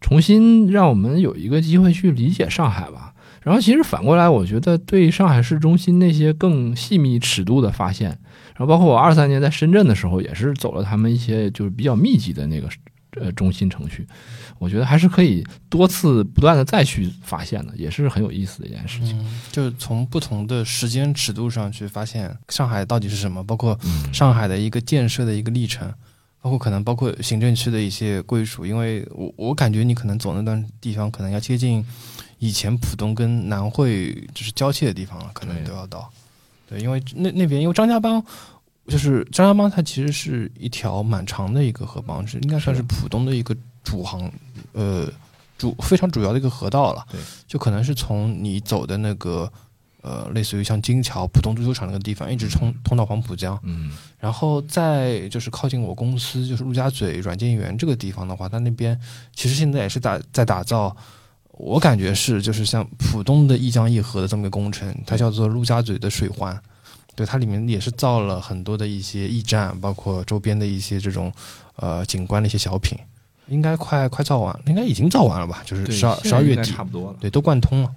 [0.00, 3.13] 重新让我们有一个机会去理解上海吧。
[3.44, 12.66] 然后其实反过来，我觉得对上海市中心那些更细密尺度的发现，然后包括我二三年在深圳的时候，也是走了他们一些就是比较密集的那个
[13.20, 14.06] 呃中心城区，
[14.58, 19.22] 我觉得还是可以多次不断的再去发现的，也是很有意思的一件事情。
[19.52, 23.78] 就是从不同的时间尺度上去发现上海到底是什么，包括
[24.10, 25.92] 上海的一个建设的一个历程，
[26.40, 31.84] 包括可能包括行政区的一些归属，因为我我感觉你可能走那段地方，可能要接近。
[32.44, 36.10] 以前浦东跟南汇就是交界的地方了，可能都要到。
[36.68, 38.22] 对，因为那那边因为张家浜。
[38.86, 44.30] 就是张家浜，它其实是一条蛮长的一个河浜，是应该算是是浦东的一个主航，
[44.72, 45.10] 呃，
[45.56, 47.02] 主非常主要的一个河道了。
[47.10, 49.50] 对，就可能是从你走的那个
[50.02, 59.00] 呃，类似于像金桥、浦东足球场那个地方，一直通通到黄浦江，嗯然后再就是靠近我公司，就是陆家嘴软件园这个地方的话，它那边
[59.34, 60.94] 其实现在也是打在打造。
[61.56, 66.60] 我感觉是，就是像浦东的一江一河的这么一个工程，它叫做陆家嘴的水环，
[67.14, 71.32] 对，它里面也是造了很多的一些驿站，包括周边的一些这种
[71.76, 72.98] 呃景观的一些小品，
[73.46, 75.62] 应该快快造完，应该已经造完了吧？
[75.64, 77.90] 就是十二十二月底，差不多了，对，都贯通了。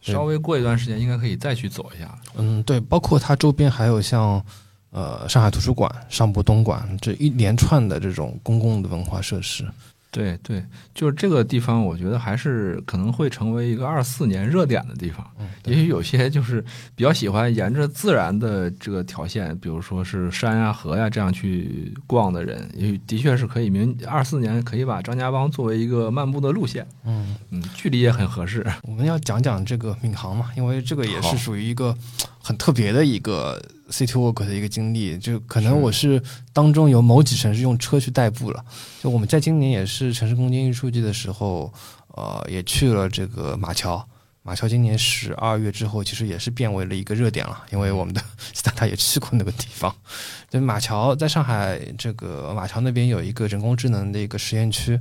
[0.00, 2.18] 稍微过一段时间应该可以再去走一下。
[2.36, 4.42] 嗯，对，包括它周边还有像
[4.90, 9.66] 呃上海图书馆、上博东馆这一连串的这种公共的文化设施。
[10.16, 15.30] 对对，就是这个地方，我觉得还是可能会成为一个二四年热点的地方。
[15.38, 26.86] 嗯，也许有些就是比较喜欢沿着自然的这个条线，比如说是山呀、河呀这样去逛的人，也许的确是可以明二四年可以把张家浜作为一个漫步的路线。
[27.04, 28.66] 嗯，嗯，距离也很合适。
[28.84, 31.94] 我们要讲讲这个闵行嘛，因为这个也是属于一个
[32.40, 35.18] 很特别的一个 City Walk 的一个经历。
[35.18, 36.22] 就可能我是
[36.52, 38.64] 当中有某几城市用车去代步了。
[39.02, 41.72] 就我们在今年也是城市空间艺术季的时候，
[42.08, 44.06] 呃，也去了这个马桥。
[44.42, 48.22] 马桥今年十二月之后，其实也是变为了一个热点了，因为我们的
[48.54, 49.92] 斯塔塔也去过那个地方。
[50.48, 54.92] 对，马桥在上海这个马桥那边有一个人工智能的一个实验区，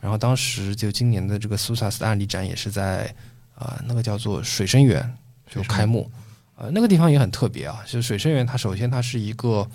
[0.00, 3.14] 然后当时就今年的这个苏萨斯的案例展也是在
[3.54, 5.16] 呃那个叫做水生园
[5.48, 6.10] 就开幕，
[6.58, 9.66] 呃那个地方也很特别啊，就是水生园它首先它是一个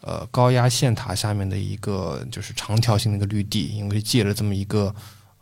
[0.00, 4.94] 呃高压线塔下面的一个就是长条形的一个绿地，因为借了这么一个。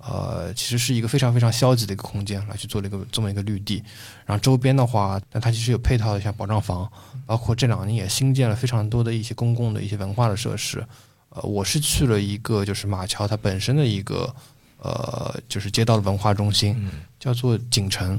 [0.02, 3.84] 呃，其实是一个非常非常消极的一个空间来去做了一个这么一个绿地，
[4.24, 6.90] 然后周边的话，那它其实有配套的像保障房，
[7.26, 10.82] 包括这两年也新建了非常多的一些公共的一些文化的设施。
[11.28, 14.34] 呃，我是去了一个就是马桥它本身的一个
[14.78, 18.18] 呃就是街道的文化中心，嗯叫做锦城。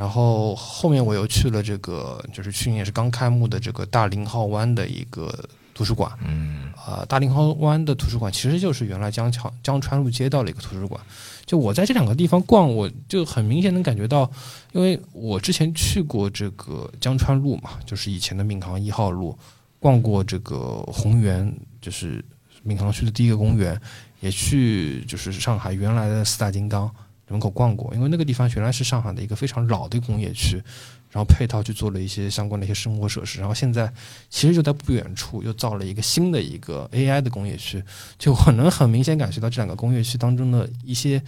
[0.00, 5.30] 然后后面我又去了这个就是去年也是刚开幕的这个大林浩湾的一个
[5.74, 6.10] 图书馆。
[6.26, 10.98] 嗯啊，大林浩湾的图书馆其实就是原来江桥江川路街道的一个图书馆。
[11.44, 14.30] 就我在这两个地方逛，我就很明显能感觉到，
[14.72, 19.38] 因为我之前去过这个江川路嘛，就是以前的闵行一号路，
[19.78, 22.24] 逛过这个红园，就是
[22.62, 23.78] 闵行区的第一个公园，
[24.20, 26.90] 也去就是上海原来的四大金刚
[27.30, 30.62] 门口逛过，因为那个地方原来是上海的一个非常老的工业区，
[31.10, 33.90] 然后配套去做了一些相关的一些生活设施，然后现在
[34.28, 37.82] 其实就在不远处又造了一个新的一个 AI 的工业区，
[38.18, 41.22] 就我能很明显感觉到这两个工业区当中的一些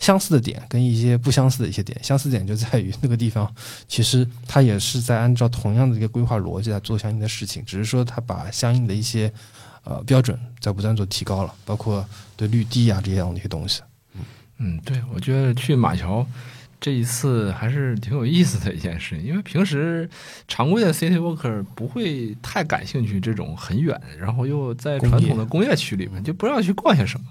[0.00, 1.96] 相似的点跟一些不相似的一些点。
[2.02, 3.48] 相似点就在于那个地方
[3.86, 9.32] 其实它也是在按照同样的一个规划逻辑来做相应的事情，只是说它把相应的一些
[9.84, 12.04] 呃标准在不断做提高了，包括
[12.36, 13.80] 对绿地啊这样的一些东西。
[14.58, 16.26] 嗯，对，我觉得去马桥
[16.80, 20.08] 这一次还是挺有意思的一件事，因为平时
[20.46, 27.26] 常规的 city walker 不会太感兴趣这种很远，然后又在传统的工业区里面，就不知道去逛些什么。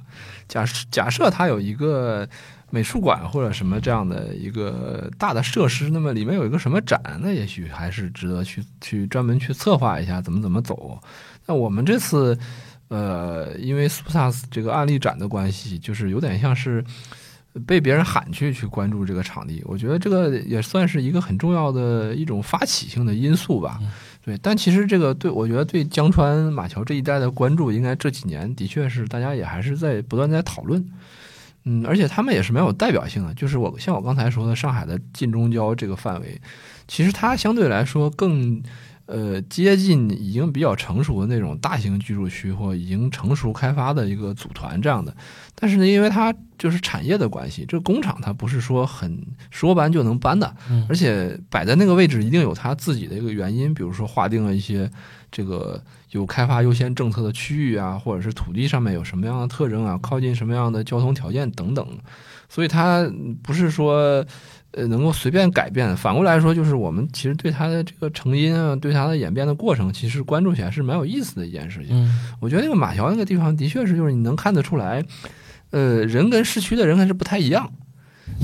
[0.47, 2.27] 假设假设它有一个
[2.71, 10.99] 美术馆或者什么这样的一个大的设施，那么里面有一个什么展，那也许还是值得去去专门去策划一下怎么怎么走。
[11.45, 12.37] 那我们这次。
[12.93, 16.83] 呃，因为苏萨斯这个案例展的关系，就是有点像是
[17.65, 19.63] 被别人喊去去关注这个场地。
[19.65, 23.79] 我觉得这个也算是一个很重要的一种发起性的因素吧。
[24.23, 30.85] 对，但其实这个对我觉得对江川马桥这一带的关注，应该这几年的确是大家也还是在不断在讨论。
[31.63, 36.39] 嗯，而且他们也是蛮有代表性的，就是我像我刚才说的，上海的近中交这个范围，
[36.87, 38.61] 其实它相对来说更。
[39.05, 45.13] 呃，接近已经比较成熟的那种大型居住区或已经成熟开发的一个组团这样的，
[45.55, 54.89] 但是呢，因为它就是产业的关系，这个工厂它不是说很说搬就能搬的，嗯而且摆在那个位置一定有它自己的一个原因，比如说划定了一些
[55.29, 61.85] 这个有开发优先政策的区域啊，或者是土地上面有什么样的特征啊，靠近什么样的交通条件等等，
[62.47, 63.05] 所以它
[63.43, 64.25] 不是说。
[64.73, 65.95] 呃，能够随便改变。
[65.95, 71.95] 反过来说，就是我们其实对它的这个成因啊，对它的演变的过程，其实关注起来是蛮有意思的一件事情。
[71.95, 75.03] 嗯我觉得那个马桥那个地方，的确是就是你能看得出来，
[75.71, 77.71] 呃，人跟市区的人还是不太一样。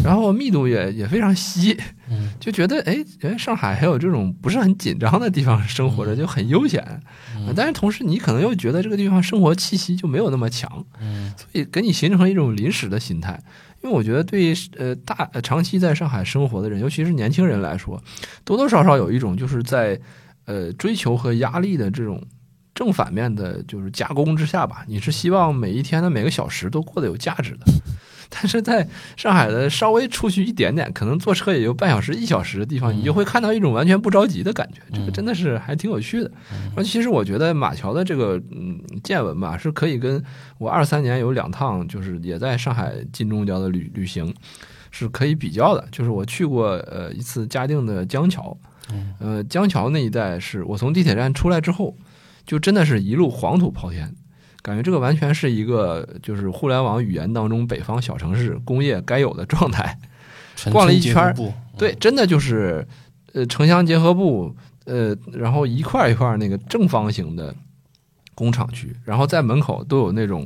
[0.03, 1.75] 然后密度也也非常稀，
[2.11, 6.83] 嗯就觉得哎，哎，上海还有这种不是很紧张的地方生活着，就很悠闲。
[7.35, 13.41] 嗯但是同时，你可能又觉得这个地方生活气息就没有那么强，嗯所以给你形成一种临时的心态。
[13.81, 18.01] 因为我觉得对呃大长期在上海生活的人，尤其是年轻人来说，
[18.43, 19.99] 多多少少有一种就是在
[20.45, 22.21] 呃追求和压力的这种
[22.75, 27.65] 正反面的，就是加工之下吧，你是希望每一天的每个小时都过得有价值的。
[28.29, 28.87] 但是在
[29.17, 34.81] 上海的稍微出去一点点，可能坐车也就半小时、一小时的地方，你就会看到一种完全不着急的感觉。
[34.93, 36.31] 这个真的是还挺有趣的。
[36.51, 40.23] 然后其实我觉得马桥的这个嗯见闻吧，是可以跟
[40.59, 44.31] 我二三年有两趟就是也在上海金钟郊的旅旅行
[44.91, 45.87] 是可以比较的。
[45.91, 48.55] 就是我去过呃一次嘉定的江桥，
[49.19, 51.97] 呃江桥那一带是我从地铁站出来之后，
[52.45, 54.13] 就真的是一路黄土抛天。
[54.61, 59.97] 感觉这个完全是一个就是互联网语言当中北方小城市工业该有的状态。
[60.55, 61.33] 城逛了一圈
[61.77, 62.85] 对，真的就是
[63.31, 67.55] 呃城乡结合部，呃，然后一块儿一块儿那个正方形的
[68.35, 70.45] 工厂区，然后在门口都有那种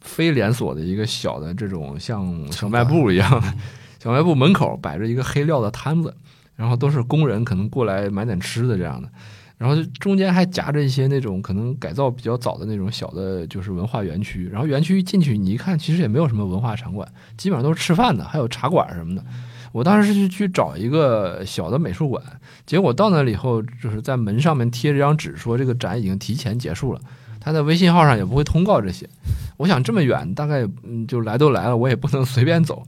[0.00, 3.54] 非连锁的一个小的这种像小卖部一样的
[4.02, 6.12] 小卖部门口摆着一个黑料的摊子，
[6.56, 9.08] 然后都是工人可能过来买点吃的这样的。
[9.56, 14.48] 然后中间还夹着一些那种可能改造比较早的那种小的，就是文化园区。
[14.48, 19.24] 然后园区一进去，你一看，其实也没有什么文化场馆，基本上都是吃饭的，还有茶馆什么的。
[19.72, 22.22] 我当时是去找一个小的美术馆，
[22.64, 27.00] 结果到那里以后，就是在门上面贴着张纸，说这个展已经提前结束了。
[27.40, 29.08] 他在微信号上也不会通告这些。
[29.56, 32.82] 我想这么远，大概嗯就来都来了，我也不能随便走。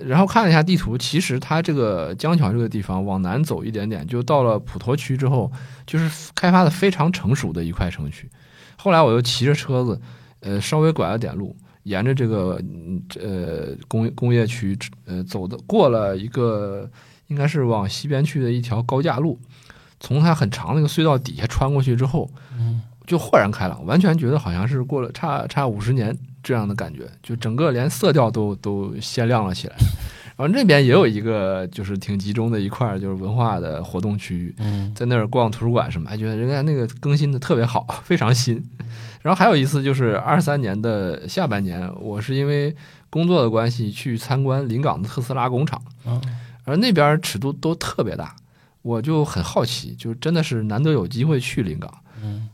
[0.00, 5.50] 然后看了一下地图，其实它这个江桥这个地方往南走一点点，就到了普陀区之后，
[5.86, 8.30] 就是开发的非常成熟的一块城区。
[8.76, 10.00] 后来我又骑着车子，
[10.40, 12.62] 呃，稍微拐了点路，沿着这个
[13.20, 16.88] 呃工工业区，呃，走的过了一个
[17.26, 19.40] 应该是往西边去的一条高架路，
[19.98, 22.30] 从它很长那个隧道底下穿过去之后，
[23.08, 29.74] 就豁然开朗，完全觉得好像是过了差差五十年这样的感觉，就整个连色调都都鲜亮了起来。
[30.36, 38.62] 然后那边也有一个就是挺集中的一块儿，就是文化的活动区域，嗯在那儿逛图书馆什么，还觉得人家那个更新的特别好，非常新。
[39.22, 42.72] 然后还有一次就是二三年的下半年，我是因为
[43.10, 46.20] 工作的关系去参观临港的特斯拉工厂，啊
[46.64, 48.36] 而那边尺度都特别大，
[48.82, 51.92] 我就很好奇，就真的是难得有机会去临港，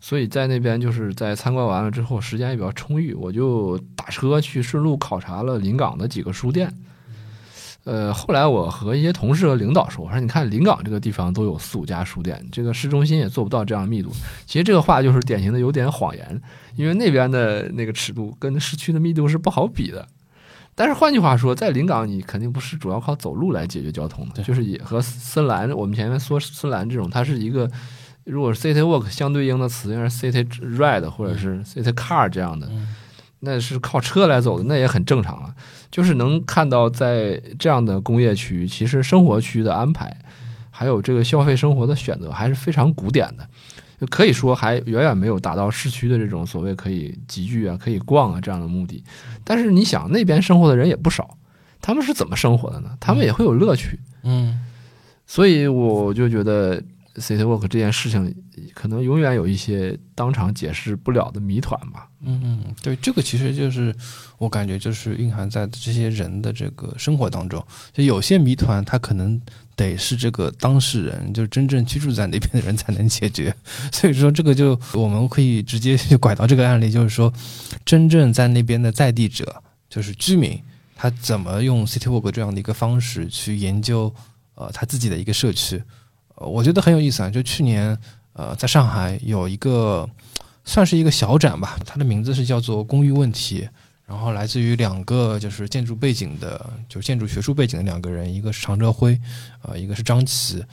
[0.00, 6.72] 所以在那边就是在参观完了之后，时间也比较充裕，我就打车去顺路考察了临港的几个书店。
[7.85, 14.11] 呃，后来我和一些同事和领导说，我说你看临港这个地方都有四五家书店，这个市中心也做不到这样密度。
[14.46, 16.40] 其实这个话就是典型的有点谎言，
[16.77, 20.09] 因为那边的那个尺度跟市区的密度是不好比的。
[20.74, 27.70] 但是换句话说，在临港你肯定不是主要靠走路来解决交通的，就是也和森兰，我们前面说森兰这种，它是一个
[28.24, 30.44] 如果是 city walk 相对应的词，应该是 city
[30.76, 32.88] ride 或者是 city car 这样的，嗯
[33.40, 35.54] 那是靠车来走的，那也很正常了。
[35.90, 40.16] 就是能看到在这样的工业区，其实生活区的安排，
[40.70, 43.46] 还有这个消费生活的选择，还是非常古典的。
[44.00, 49.04] 就可以说还远远没有达到市区的这种所谓可以集聚啊、可以逛啊这样的目的。
[49.44, 51.37] 但是你想，那边生活的人也不少，
[51.82, 52.96] 他们是怎么生活的呢？
[52.98, 54.00] 他们也会有乐趣。
[54.22, 54.60] 嗯
[55.26, 56.82] 所以我就觉得
[57.16, 58.35] City Walk 这件事情，
[58.74, 62.09] 可能永远有一些当场解释不了的谜团吧。
[62.20, 63.94] 嗯嗯，对，这个其实就是
[64.38, 69.40] 我感觉就是蕴含在这些人的这个生活当中，就有些谜团，它可能
[69.77, 73.55] 得是这个当事人，就是真正居住在那边的人才能解决。
[73.92, 77.33] 所以说，这个就我们可以直接就拐到这个案例，就是说，
[77.85, 80.59] 真正在那边的在地者，就是居民，
[80.96, 84.12] 他怎么用 City Walk 这样的一个方式去研究
[84.55, 85.83] 呃他自己的一个社区，
[86.36, 87.30] 我觉得很有意思啊。
[87.30, 87.98] 就去年
[88.34, 90.08] 呃，在上海有一个。
[90.66, 93.68] 算是一个小展吧，它的名字是叫做“公寓问题”，
[94.08, 99.20] 然后来自于两个就是建筑背景的，就建筑学术背景的两个人，一个是常哲辉，
[99.60, 100.64] 呃，一个是张琪，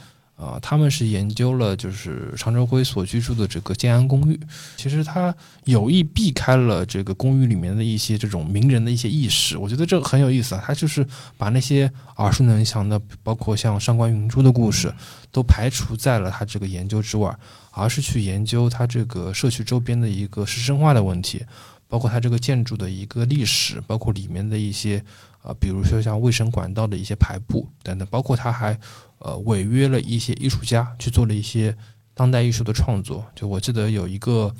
[0.42, 4.40] 啊、他们是研究了就是常州辉所居住的这个建安公寓，
[4.76, 5.34] 其实他
[5.66, 11.06] 有意避开了这个公寓里面的一些这种名人的一些意识，我觉得这个很有意思啊，他就是
[11.38, 14.92] 把那些耳熟能详的，包括像上官云珠的故事，
[15.32, 17.38] 都排除在了他这个研究之外。
[17.74, 21.42] 而是去研究他这个社区周边的一个师生化的问题，
[21.88, 25.02] 包括它这个建筑的一个历史，包括里面的一些
[25.44, 28.78] 呃，比如说像卫生管道的一些排布等等，包括他还
[29.18, 31.76] 呃违约了一些艺术家去做了一些
[32.14, 33.26] 当代艺术的创作。
[33.36, 34.54] 就我记得有一个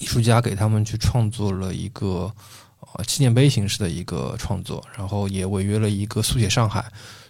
[0.00, 2.32] 艺术家给他们去创作了一个
[2.94, 6.84] 呃纪念碑形式的一个创作，然后也违约了一个速写上海，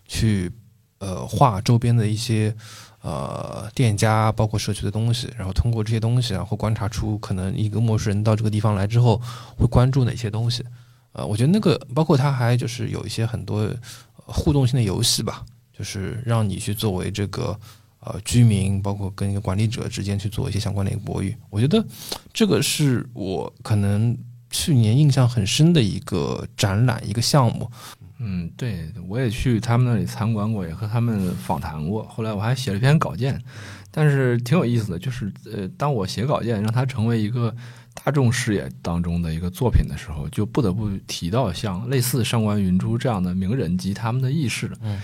[0.07, 0.53] 去
[0.99, 2.55] 呃画周边的一些
[3.01, 9.21] 呃店家，包括社区的东西，然后通过这些东西，然后观察出可能一个陌生人到这个地方来之后
[9.57, 10.63] 会关注哪些东西。
[11.13, 13.69] 呃，我觉得那个包括他还就是有一些很多
[14.15, 15.45] 互动性的游戏吧，
[15.77, 17.59] 就是让你去作为这个
[17.99, 21.35] 呃居民，包括跟一个管理者之间去做一些相关的一个博弈。
[21.51, 21.85] 我觉得
[22.33, 24.17] 这个是我可能
[24.51, 27.69] 去年印象很深的一个展览一个项目。
[28.21, 32.05] 嗯，对，我也去他们那里参观过，也和他们访谈过。
[32.05, 33.43] 后来我还写了一篇稿件，
[33.91, 37.53] 但是挺有意思的，就是呃，当我写稿件让它成为一个。
[37.93, 44.71] 大众视野当中的一个作品的时候，就不得不提到像类似上官云珠这样的名人及他们的意识。
[44.81, 45.01] 嗯，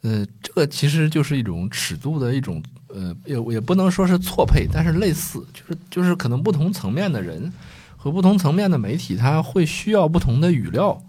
[0.00, 7.52] 呃，这个其实就是一种尺度的一种，呃，也也不能说是错配，但是类似，就是就是可能不同层面的人
[7.96, 11.00] 和不同层面的媒体，他会需要不同的语料。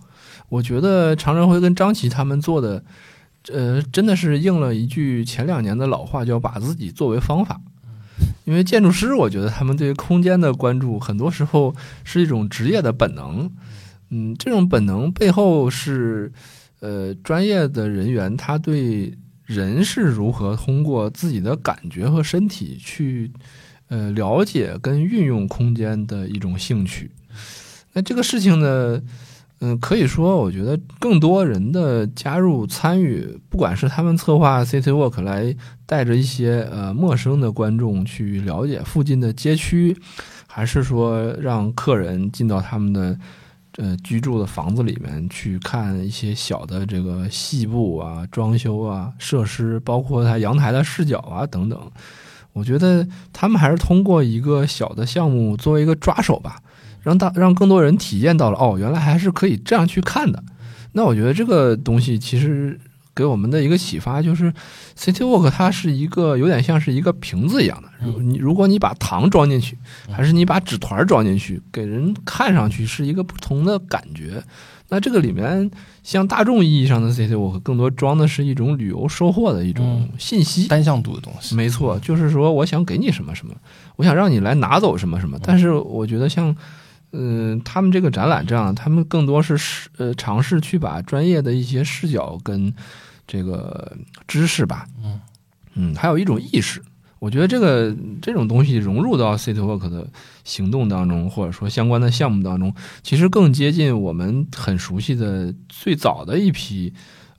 [0.49, 2.83] 我觉得常振辉跟张琪他们做的，
[3.51, 7.59] 呃，真的是应了一句前两年的老话，叫把自己作为方法。
[8.45, 13.51] 因为建筑师，我觉得他们对空间的关注，很多时候是一种职业的本能。
[14.09, 16.31] 嗯，这种本能背后是，
[16.79, 23.31] 呃，专业的人员他对人是如何通过自己的感觉和身体去，
[23.87, 27.11] 呃，了解跟运用空间的一种兴趣。
[27.93, 29.01] 那这个事情呢？
[29.61, 39.95] 嗯，可以说，我觉得更多人的加入参与，不管是他们策划 City Walk 来带着一些呃陌生的观众去了解附近的街区，
[40.45, 43.17] 还是说让客人进到他们的
[43.77, 51.79] 呃居住的房子里面去看一些小的这个细部啊、装修啊、设施，包括它阳台的视角啊等等，
[52.51, 56.57] 我觉得他们还是通过一个小的项目作为一个抓手吧。
[57.05, 60.43] 让大让更多人体验到了哦，原来还是可以这样去看的。
[60.93, 62.79] 那我觉得这个东西其实
[63.13, 64.51] 给我们的一个启发就是
[64.97, 67.89] ，City Walk 它是一个有点像是一个瓶子一样的。
[68.01, 69.77] 如你如果你把糖装进去，
[70.09, 74.41] 还是你把纸团装进去，给人看上去是一个不同的感觉。
[74.87, 75.69] 那这个里面
[76.01, 81.55] 像大众意义上的 City Walk，更多装的是一种旅游收获的一种信息，单向度的东西。
[81.55, 83.53] 没错，就是说我想给你什么什么，
[83.97, 85.37] 我想让你来拿走什么什么。
[85.43, 86.55] 但是我觉得像。
[87.17, 92.73] 嗯，他们这个展览这样，他们更多是试呃尝试去把专业的一些视角跟
[93.25, 93.95] 这个
[94.27, 95.21] 知识吧，嗯
[95.75, 96.81] 嗯，还有一种意识，
[97.19, 100.07] 我觉得这个这种东西融入到 City Walk 的
[100.43, 106.93] 行动当中，或者说相关的项目当中，其实更接近我们很熟悉的最早的一批。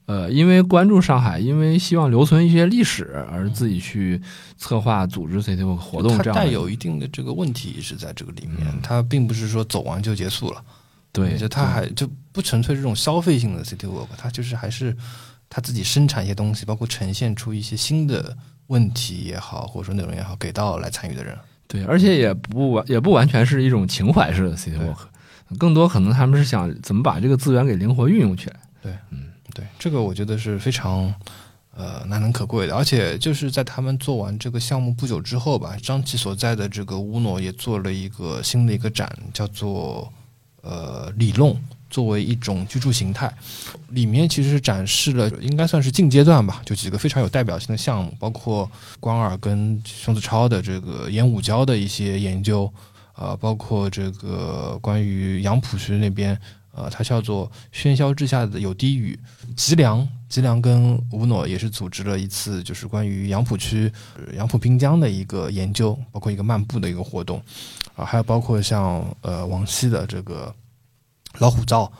[0.06, 4.20] 呃，因为关注上海，因为希望留存一些历史，而自己去
[4.56, 10.62] 策划组织 CTO 活动，这样带有一定的这个问题是在这个里面，它并不是说走完就结束了。
[11.10, 14.96] 对，就它还就不纯粹这种消费性的 city walk，它就是还是
[15.48, 18.36] 他自己生产一些东西，包括呈现出一些新的
[18.68, 21.36] 问题也好，或者说内容也好，给到来参与的人。
[21.66, 24.98] 对，而且也不完也不完全是一种情怀式的 city walk，
[25.58, 28.56] 更多可能他们是想怎么把这个资源给灵活运用起来。
[28.80, 29.24] 对，嗯。
[29.56, 31.14] 对，这个我觉得是非常，
[31.74, 32.76] 呃，难能可贵的。
[32.76, 40.12] 而且就是在他们做完这个项目不久之后吧，张琪所在的这个乌诺也做了一个新的一个展，叫做
[40.60, 41.56] 呃理论，
[41.88, 43.34] 作为一种居住形态。
[43.88, 52.70] 里面其实展示了应该算是近阶段吧，就几个非常有代表性的项目，包括关尔跟熊子超的这个烟雾胶的一些研究，
[53.14, 56.38] 呃，包括这个关于杨浦区那边。
[56.76, 59.18] 呃，它叫做喧嚣之下的有低语。
[59.56, 63.90] 吉良，吉良跟吴诺也是组织了一次，就是关于杨浦区
[64.36, 67.42] 杨浦滨江的一个研究，包括一个漫步的一个活动。
[67.94, 70.54] 啊，还有包括像呃王溪的这个
[71.38, 71.90] 老虎灶，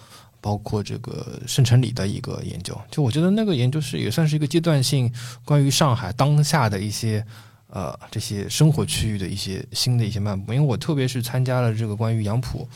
[0.43, 2.79] 包括这个圣城里的一个研究。
[2.91, 5.11] 就我觉得那个研究是也算是一个阶段性
[5.43, 7.25] 关于上海当下的一些
[7.69, 10.53] 呃这些生活区域的一些新的一些漫步。
[10.53, 12.69] 因为我特别是参加了这个关于杨浦。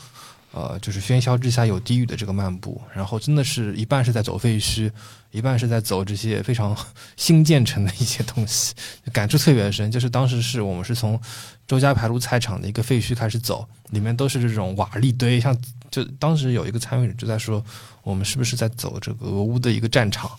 [0.53, 4.91] 呃，就是喧嚣之下有低语的这个漫步，然后真的是一半是在走废墟，
[5.31, 6.75] 一半是在走这些非常
[7.15, 8.73] 新建成的一些东西，
[9.13, 9.89] 感触特别深。
[9.89, 11.17] 就是当时是我们是从
[11.65, 15.57] 周家牌路菜场的一个废墟开始走，里面都是这种瓦砾堆，像
[15.89, 17.63] 就当时有一个参与者就在说，
[18.03, 20.29] 我们是不是在走这个俄乌的一个战场？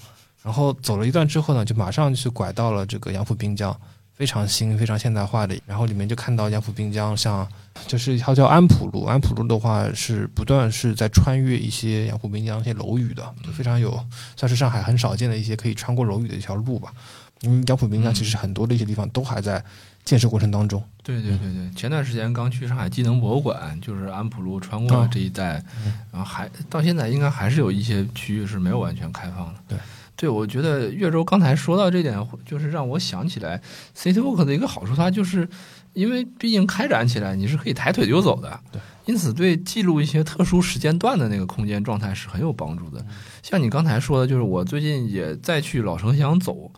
[0.42, 3.74] 然后走了一段之后呢，就马上去拐到了这个杨浦滨江。
[4.14, 7.46] 非常新、非常现代化的，然后里面就看到杨浦滨江，像
[7.86, 13.98] 就是它叫安普路，安普路的话是不断是在穿越一些杨浦滨江一些楼宇的，就非常有，
[14.36, 16.92] 算是上海很少见的一些可以穿过楼宇的一条路吧。
[17.40, 19.64] 因为杨浦滨江其实很多的一些地方都还在
[20.04, 20.80] 建设过程当中。
[21.02, 25.54] 对对对对，前段时间刚去上海技能博物馆，就是安普路穿过这一带，
[26.12, 29.54] 然后还到现在应该还是有一些区域是没有完全开放的。
[29.66, 29.78] 对，
[30.22, 32.16] 对我觉得岳州刚才说到这点，
[32.46, 33.60] 就是让我想起来
[33.92, 35.48] City Walk 的一个好处，它就是
[35.94, 43.04] 因为毕竟开展起来你是可以抬腿就走的，对，因此对记录一些特殊时间段的那个空间状态是很有帮助的。
[43.42, 46.70] 像你刚才说的，就是我最近也再去老城乡走。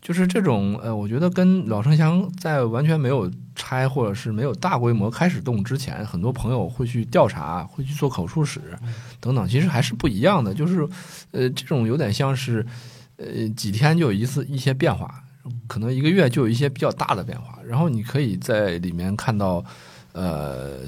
[0.00, 8.60] 就是这种呃，我觉得跟老城墙在完全没有拆或者是没有大规模开始动之前，很多朋友会去调查，会去做口述史
[9.20, 10.54] 等等，其实还是不一样的。
[10.54, 10.88] 就是
[11.32, 12.64] 呃，这种有点像是
[13.16, 15.22] 呃几天就有一次一些变化，
[15.66, 19.64] 可能一个月就有一些比较大的变化，然后你可以在里面看到
[20.12, 20.78] 呃。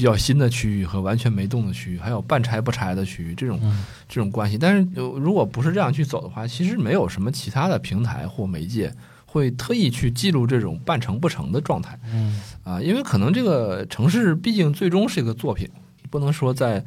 [0.00, 3.60] 比较新的区域和完全没动的区域，还有半拆不拆的区域，这种
[4.08, 4.56] 这种关系。
[4.56, 8.90] 但是，如果不是这样去走的话，其实没有什么其他的平台或媒介
[9.26, 11.98] 会特意去记录这种半成不成的状态。
[12.14, 15.68] 嗯啊，因为可能这个城市毕竟最终是一个作品，
[16.08, 16.82] 不能说在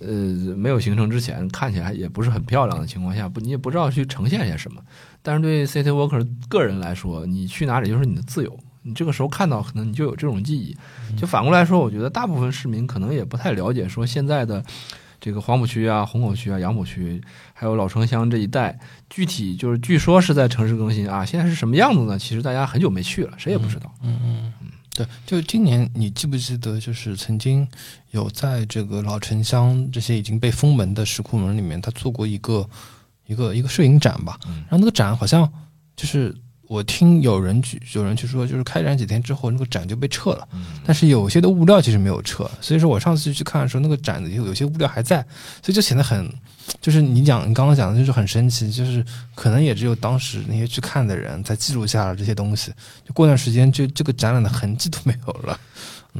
[0.00, 0.08] 呃
[0.56, 4.80] 没有形成之前看起来也不是很漂亮的情况下，不你也不知道去呈现些什么。
[5.20, 8.58] 但是对 City Walker 个人来说，你去哪里就是你的自由。
[8.88, 10.74] 你这个时候看到，可能你就有这种记忆。
[11.16, 14.64] 就反过来说，我觉得大部分市民可能也不太了解，说现在的
[15.20, 17.20] 这个黄浦区啊、虹口区啊、杨浦区，
[17.52, 18.78] 还有老城乡这一带，
[19.10, 22.18] 具体就是据说是在城市更新啊，现在是什么样子呢？
[22.18, 23.92] 其实大家很久没去了，谁也不知道。
[24.02, 27.66] 嗯嗯嗯，对，就今年你记不记得，就是曾经
[28.12, 32.68] 有在这个老城乡这些已经被封门的石库门里面，他做过一个
[33.26, 34.38] 一个一个摄影展吧？
[34.46, 35.52] 然后那个展好像
[35.96, 36.34] 就是。
[36.68, 40.46] 我听有人去，有人去说，就是开展几天之后，那个展就被撤了。
[40.84, 45.16] 但是有些的物料其实没有撤，所以说我上次去看的时候，那个展子有有些物料还在，
[45.62, 46.30] 所以就显得很，
[46.80, 49.02] 就是你讲你刚刚讲的就是很神奇，就是
[49.34, 52.70] 可能也只有当时那些去看的人才记录下了这些东西，
[53.06, 55.58] 就过段时间就这个展览的痕迹都没有了。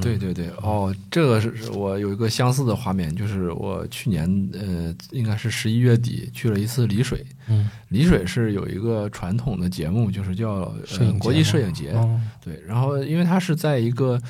[0.01, 7.24] 对对对，哦，这个是我有一个相似的画面，就是我去年呃，应该是十一月底去了一次丽水。
[7.49, 10.72] 嗯，丽水是有一个传统的节目，就是叫
[11.18, 11.93] 国际摄影节。
[12.45, 14.20] 对，然后因为它是在一个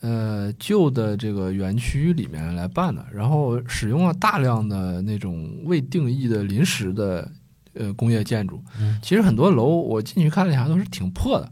[0.00, 7.28] 呃旧的这个园区里面来办的，然后使用了大量的那种未定义的临时的
[7.72, 8.62] 呃工业建筑。
[8.78, 11.48] 嗯，其实很多楼我进去看了一下，都是挺破的。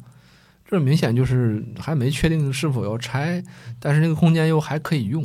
[0.75, 3.41] 这明显就是还没确定是否要拆，
[3.79, 5.25] 但是那个空间又还可以用。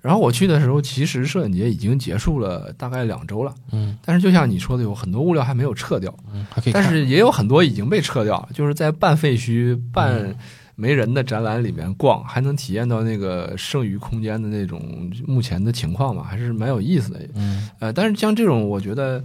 [0.00, 3.52] 然后我去的时候，其实摄影节已经结束了大概两周了。
[3.72, 6.16] 嗯，但是就像你说的，有很多物料还没有撤掉。
[6.32, 6.72] 嗯，还可以。
[6.72, 10.32] 但是也有很多已经被撤掉，就是在半废墟、半
[10.76, 17.20] 没人的展览里面逛，还能体验到那个剩余空间的那种目前的情况嘛，还是蛮有意思的。
[17.34, 19.24] 嗯，呃，但是像这种，我觉得。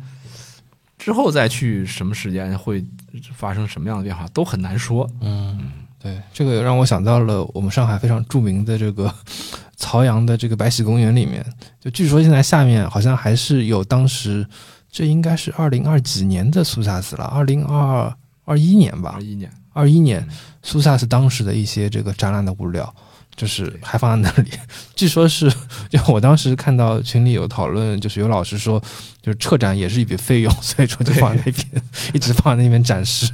[1.02, 2.86] 之后再去什么时间会
[3.34, 5.10] 发生什么样的变化都很难说。
[5.20, 9.12] 嗯，对，这个让我想到了我们上海非常著名的这个
[9.76, 11.44] 曹阳的这个白喜公园里面，
[11.80, 14.46] 就据说现在下面好像还是有当时
[14.92, 20.24] 这应该是二零二几年的苏萨斯了，二零二二一年吧，二一年，二一年
[20.62, 22.94] 苏萨斯当时的一些这个展览的物料。
[23.36, 24.52] 就是还放在那里，
[24.96, 25.52] 据说是
[25.90, 28.80] 就我当时看到群里有讨论，就是有老师说，
[29.22, 33.32] 就是撤展也是一笔费用， 所以说就放在那边，一直放在那边展示。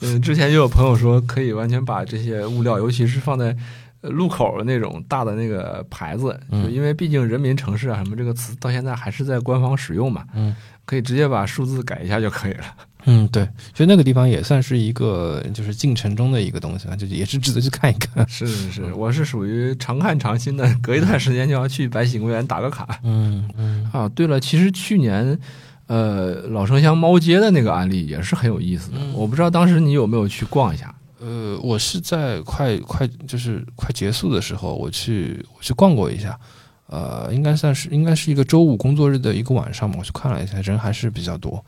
[0.00, 3.54] 嗯，之前就有朋友说，可以完全把这些物料，尤其是放在
[4.02, 12.64] 路口的那种大的那个牌子，就因为毕竟“人民城市”啊什么这个词到现在还是在官方使用嘛，嗯，可以直接把数字改一下就可以了。
[13.06, 18.28] 嗯，对，所以那个地方也算是一个就是进城中的一个东西啊，就也是值得去看一看。
[18.28, 23.00] 是是是，我是属于常看常新的，隔一段时间就要去白喜公园打个卡。
[23.02, 23.90] 嗯嗯。
[23.92, 25.38] 啊，对了，其实去年，
[25.86, 28.98] 呃，老城乡猫街的那个案例也是很有意思的。
[29.14, 30.94] 我不知道当时你有没有去逛一下？
[31.20, 36.38] 呃，我是在快快就是快结束的时候，我去我去逛过一下。
[36.86, 41.64] 呃，应该算是应该是一个周五工作日的一个晚上嘛，我去看了一下，人还是比较多。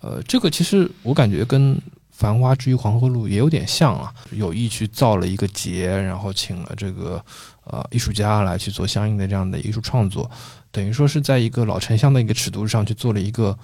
[0.00, 1.76] 呃，这个其实我感觉跟
[2.10, 7.22] 《繁花》之于黄河路也有点像啊，有意去造了一个节，然后请了这个
[7.64, 10.30] 呃艺术家来去做相应的这样的艺术创作，
[10.70, 13.58] 等于说是在一个老城乡的一个尺度上去做了一个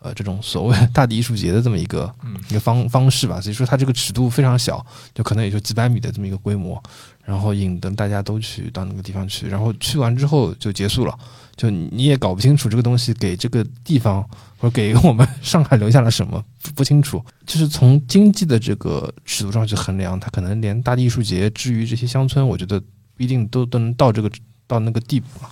[0.00, 2.12] 呃这种所谓大地艺术节的这么一个
[2.48, 3.40] 一个方方式吧。
[3.40, 4.84] 所以说它这个尺度非常小，
[5.14, 6.80] 就可能也就几百米的这么一个规模。
[7.24, 11.18] 然后引得大家都去到那个地方去，然后去完之后就结束了，
[11.56, 14.24] 就你也搞不清楚这个东西给这个地方
[14.58, 16.44] 或者给我们上海留下了什么，
[16.74, 17.24] 不清楚。
[17.44, 22.80] 就是从经济的这个尺度上去衡量，它可能连大地艺术节至于这些乡村，我觉得
[23.16, 24.30] 不一定都都能到这个
[24.66, 25.50] 到那个地步了。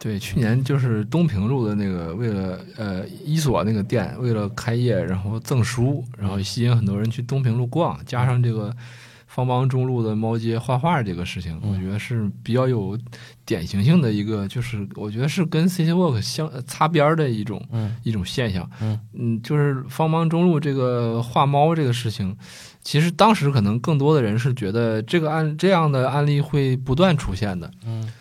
[0.00, 8.72] 对，去年就是东平路的那个，为了呃伊索那个店，为了开业，然后赠书，然后吸引很多人去东平路逛，加上这个
[9.38, 12.98] 方邦中路的猫街画画这个事情，我觉得是比较有
[13.46, 17.64] 典型性的一个，就是我觉得是跟 City Walk 相擦边的一种
[18.02, 18.68] 一种现象。
[18.80, 22.36] 嗯嗯，就是方邦中路这个画猫这个事情，
[22.82, 27.70] 其实当时可能更多的人是觉得这个案这样的案例会不断出现的。
[27.86, 28.12] 嗯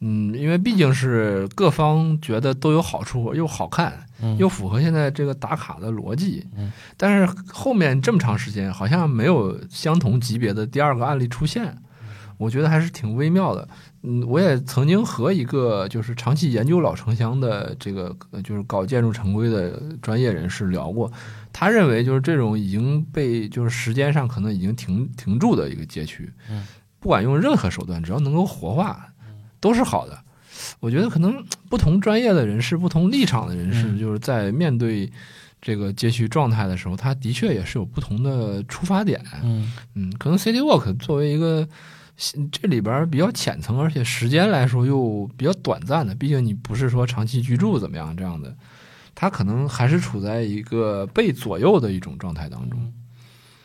[0.00, 6.46] 嗯，因为毕竟是各方觉得都有好处，又好看，嗯又符合现在这个打卡的逻辑。
[6.56, 11.76] 嗯，但是后面这么长时间，好像没有相同级别的第二个案例出现，
[12.36, 13.66] 我觉得还是挺微妙的。
[14.02, 21.10] 嗯，我也曾经和一个就是长期研究老城乡的这个呃就是搞建筑城规的专业人士聊过，
[21.52, 26.64] 他认为就是这种已经被就是时间上可能已经停停住的一个街区，嗯，
[27.00, 29.08] 不管用任何手段，只要能够活化，
[29.66, 30.16] 都是好的。
[30.78, 35.10] 我觉得可能不同专业的人士、不同立场的人士，嗯就是在面对
[35.60, 39.20] 这个街区状态的时候，他的确也是有不同的出发点。
[39.42, 41.66] 嗯嗯，可能 City Walk 作为一个
[42.52, 48.54] 这里边比较浅层，而且时间来说又比较短暂的，毕竟你不是说长期居住怎么样这样的，
[49.14, 52.92] 他可能还是处在一个被左右的一种状态当中。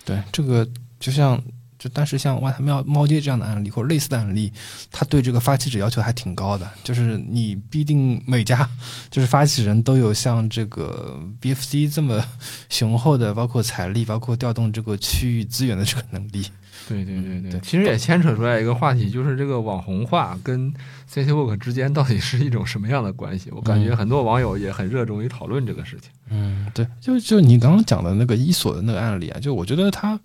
[0.04, 0.68] 对，这个
[1.00, 1.42] 就像
[1.82, 4.54] 就但是像外滩庙猫街这样的案例或者类似的案例，
[4.92, 8.70] 它对这个发起者要求还挺高的，就是你必定每家
[9.10, 12.24] 就是发起人都有像这个 BFC 这么
[12.70, 16.46] 雄厚的，包括财力，包括调动这个区域资源的这个能力。
[16.88, 20.72] 对对对对，对其实也牵扯出来一个话题，就是这个网红化跟
[21.12, 23.50] CityWork 之间到底是一种什么样的关系？
[23.52, 26.12] 我感觉嗯很多网友也很热衷于讨论这个事情。
[26.30, 30.20] 嗯，对，就就你刚刚讲的那个伊索的那个案例啊，就我觉得它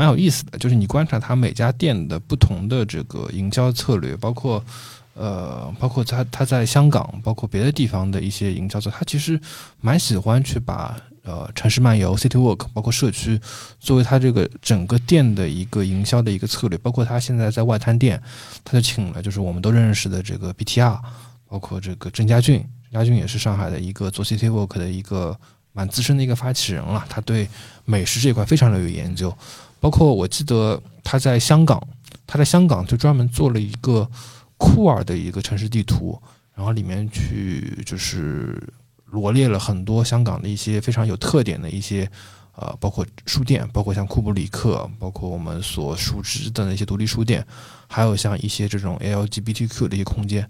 [0.00, 4.64] 蛮有意思的，就是你观察他每家店的不同的这个营销策略，包括
[5.12, 9.38] 呃，包括他他在香港，包括别的地方的一些营销策略，它其实
[9.82, 13.38] 蛮喜欢去把呃城市漫游、City Walk，包括社区
[13.78, 18.18] 作为他这个整个店的一个营销的一个策略，包括他现在在外滩店，
[18.64, 20.98] 他就请了就是我们都认识的这个 BTR，
[21.46, 25.38] 包括这个郑家俊，郑家俊也是上海的一个做 City Walk 的一个
[25.74, 27.46] 蛮资深的一个发起人了，他对
[27.84, 29.36] 美食这块非常的有研究，
[29.80, 31.82] 包括我记得他在香港，
[32.26, 34.08] 他在香港就专门做了一个
[34.56, 36.20] 酷儿的一个城市地图，
[36.54, 38.62] 然后里面去就是
[39.06, 42.08] 罗列了很多香港的一些非常有特点的一些。
[42.56, 47.46] 呃，包括书店，包括像库布里克，包括我们所熟知的那些独立书店，
[47.88, 50.46] 还有像一些这种 LGBTQ 的一些空间，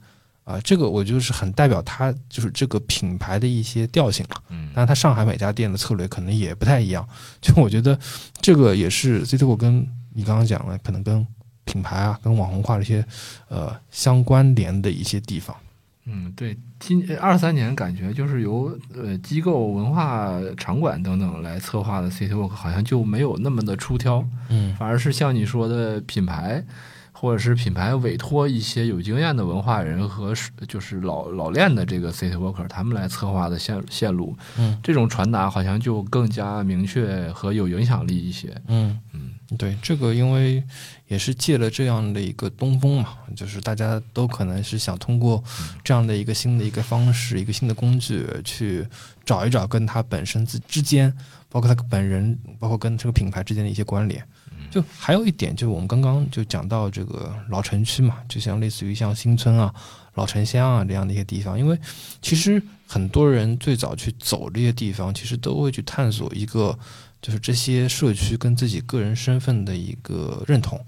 [0.52, 4.42] 啊、这个我就是很代表它就是这个品牌的一些调性了。
[4.48, 7.06] 嗯但是它上海每家店的策略可能也不太一样。
[7.40, 7.98] 就我觉得
[8.40, 11.26] 这个也是 C T O 跟你刚刚讲的，可能跟
[11.64, 13.04] 品牌啊、跟网红化的一些
[13.48, 15.56] 呃相关联的一些地方。
[16.06, 26.64] 嗯，对，今二三年感觉就是由呃机构、文化场馆等等来策划的 City Walk，好像就没有那么的出挑，嗯反而是像你说的品牌，
[27.20, 38.58] 或者是品牌委托一些有经验的文化人和是就是老老练的这个 City worker，他们来策划的线线路，嗯这种传达好像就更加明确和有影响力一些。
[38.68, 40.64] 嗯嗯，对，这个因为
[41.08, 45.44] 也是借了这样的一个东风嘛，就是大家都可能是想通过
[45.84, 48.86] 这样的一个新的一个方式、一个新的工具去
[49.26, 51.14] 找一找跟他本身之之间，
[51.50, 54.24] 包括他本人，包括跟这个品牌之间的一些关联。
[54.70, 59.74] 就还有一点，就是我们刚刚就讲到这个老城区嘛，就像类似于像新村啊、
[60.14, 61.76] 老城乡啊这样的一些地方，因为
[62.22, 66.78] 其实很多人最早去走这些地方，其实都会去探索一个
[67.20, 70.80] 就是这些社区跟自己个人身份的一个认同。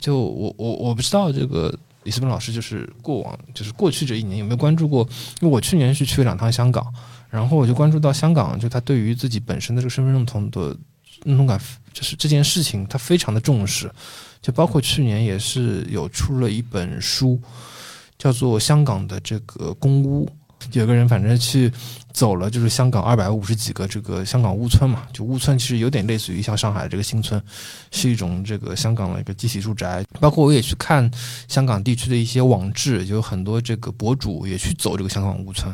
[0.00, 5.08] 就我我我不知道这个李思本老师就是过往就是过去这一年有没有关注过？
[5.40, 6.92] 因为我去年是去了两趟香港，
[7.28, 10.76] 然后我就关注到香港，就他对于自己本身的这个身份认同的
[11.24, 11.60] 认同感，
[11.92, 13.90] 就是这件事情他非常的重视。
[14.42, 17.38] 就包括去年也是有出了一本书，
[18.18, 20.26] 叫做《香港的这个公屋》，
[20.72, 21.70] 有个人反正去
[22.14, 27.38] 走了，就是香港二百五十几个这个香港屋村嘛，就屋村其实有点类似于像上海这个新村，
[27.90, 30.02] 是一种这个香港的一个集体住宅。
[30.18, 31.10] 包括我也去看
[31.46, 35.70] 香港地区的一些网志，有很多这个博主也去走这个香港屋村。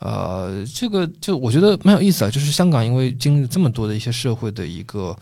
[0.00, 5.16] 呃，这个就我觉得蛮有意思啊，就是香港因为经历这么多的一些社会的一个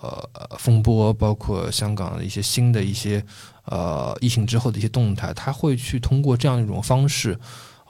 [0.00, 3.22] 呃风波，包括香港的一些新的一些
[3.66, 7.38] 呃疫情之后的一些动态，他会去通过这样一种方式。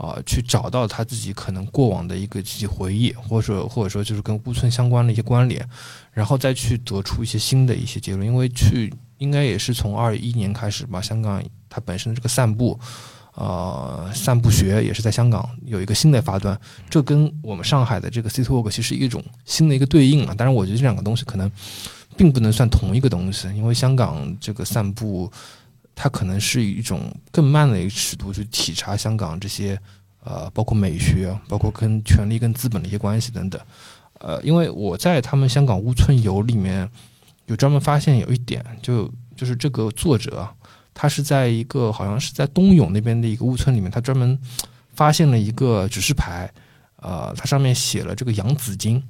[0.01, 5.63] 啊、去找到他自己可能过往的一个集体回忆，或者或者说 就是跟屋村相关的一些关联，
[6.11, 8.27] 然后再去得出一些新的一些结论。
[8.27, 12.81] 因为去应该也是从二一年开始吧，香港它本身的这个散步，
[13.41, 16.61] 呃，散步学也是在香港有一个新的发端，
[16.91, 20.35] 这跟我们上海的这个 City Walk 其实一种新的一个对应啊。
[20.35, 21.51] 当然，我觉得这两个东西可能
[22.19, 25.33] 并不能算同一个东西，因为香港这个散步，
[25.95, 29.81] 它可能是一种更慢的一个尺度去体察香港这些
[30.23, 33.59] 呃，包括美学，包括跟权力、跟资本的一些关系等等。
[34.19, 36.87] 呃，因为我在他们香港屋村游里面
[37.47, 40.47] 有专门发现有一点，就就是这个作者。
[40.93, 44.39] 他是在一个好像是在东涌那边的一个屋村里面，他专门
[44.95, 46.51] 发现了一个指示牌，
[46.97, 49.03] 呃，它上面写了这个洋紫荆，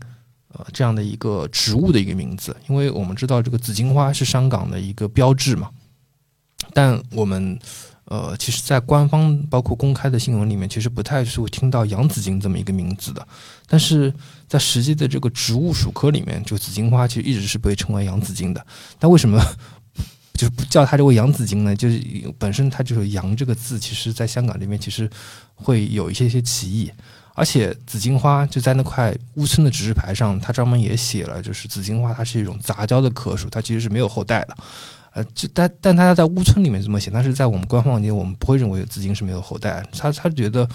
[0.52, 2.54] 呃，这样的一个植物的一个名字。
[2.68, 5.70] 因为我们知道这个紫荆花是香港的一个标志嘛，
[6.72, 7.58] 但我们
[8.04, 13.26] 呃，其实，在官方包括公开的新闻里面，其实不太是会听到洋紫荆这么一个名字的。
[13.66, 14.12] 但是
[14.48, 18.64] 在实际的这个植物属科里面，就紫荆花其实一直是被称为洋紫荆的。
[18.98, 19.40] 但为什么？
[20.40, 22.02] 就是不叫它这个洋紫荆呢，就是
[22.38, 25.06] 本身它就是“洋”这个字，其实在香港这边其实
[25.54, 26.90] 会有一些些歧义。
[27.34, 34.56] 而且紫荆花就在那块乌村的指示牌上，它专门也写了，就是紫荆花它是一种杂交的棵树，它其实是没有后代的。
[35.12, 39.84] 呃，就但但它在乌村里面这么写，但是在我们官方界，我们不会认为紫荆是没有后代。
[39.92, 40.66] 他他觉得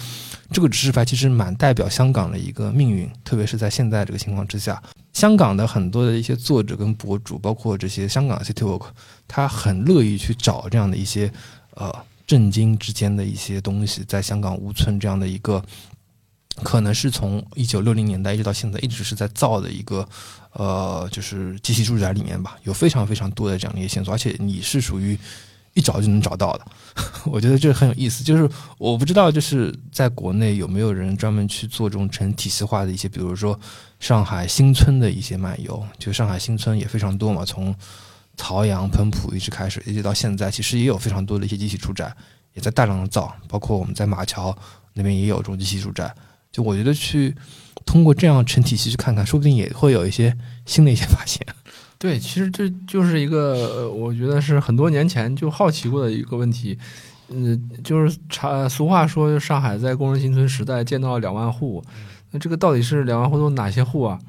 [0.52, 4.80] 这个指示牌其实蛮代表香港的一个命运，特别是在现在这个情况之下。
[5.14, 8.88] 香港的很多的一些作者跟博主，包括这些香港 City Walk，
[9.28, 11.32] 他很乐意去找这样的一些
[11.76, 11.94] 呃
[12.28, 15.64] 震惊之间的一些东西，在香港屋村这样的一个，
[16.64, 20.08] 可能是从一九六零年代一直到现在一直是在造的一个
[20.54, 25.18] 呃就是集体住宅里面吧，有非常非常多的这样的一些线索，而且你是属于。
[25.78, 26.66] 一找就能找到的，
[27.28, 28.24] 我觉得这很有意思。
[28.24, 33.60] 就是我不知道，就是在国内有没有人专门去做这种成体系化的一些，比如说
[34.00, 35.86] 上海新村的一些漫游。
[36.00, 37.76] 就上海新村也非常多嘛，从
[38.38, 42.14] 曹阳、彭浦一直开始，一直到现在，其实也有非常多的一些机器住宅
[42.54, 43.36] 也在大量的造。
[43.48, 44.56] 包括我们在马桥
[44.94, 46.14] 那边也有这种集体住宅。
[46.52, 47.36] 就我觉得去
[47.86, 51.46] 通过这样成体系去看看，说不定也会有一些新的一些发现。
[52.00, 56.78] 对，其实这就是一个，我觉得是很多年前就好奇过的一个问题。
[57.30, 61.84] 嗯，就是查俗话说，上海在工人新村时代建造了两万户，
[62.32, 64.20] 那这个到底是两万户都哪些户啊？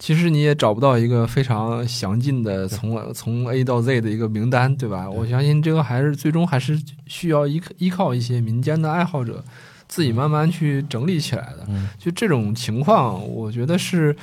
[0.00, 5.08] 其实你也找不到一个非常详尽的从从 A 到 Z 的一个名单，对吧？
[5.08, 6.76] 我相信这个还是最终还是
[7.06, 9.44] 需要依依靠一些民间的爱好者
[9.86, 11.68] 自己慢慢去整理起来的。
[11.98, 14.16] 就这种情况，我觉得是。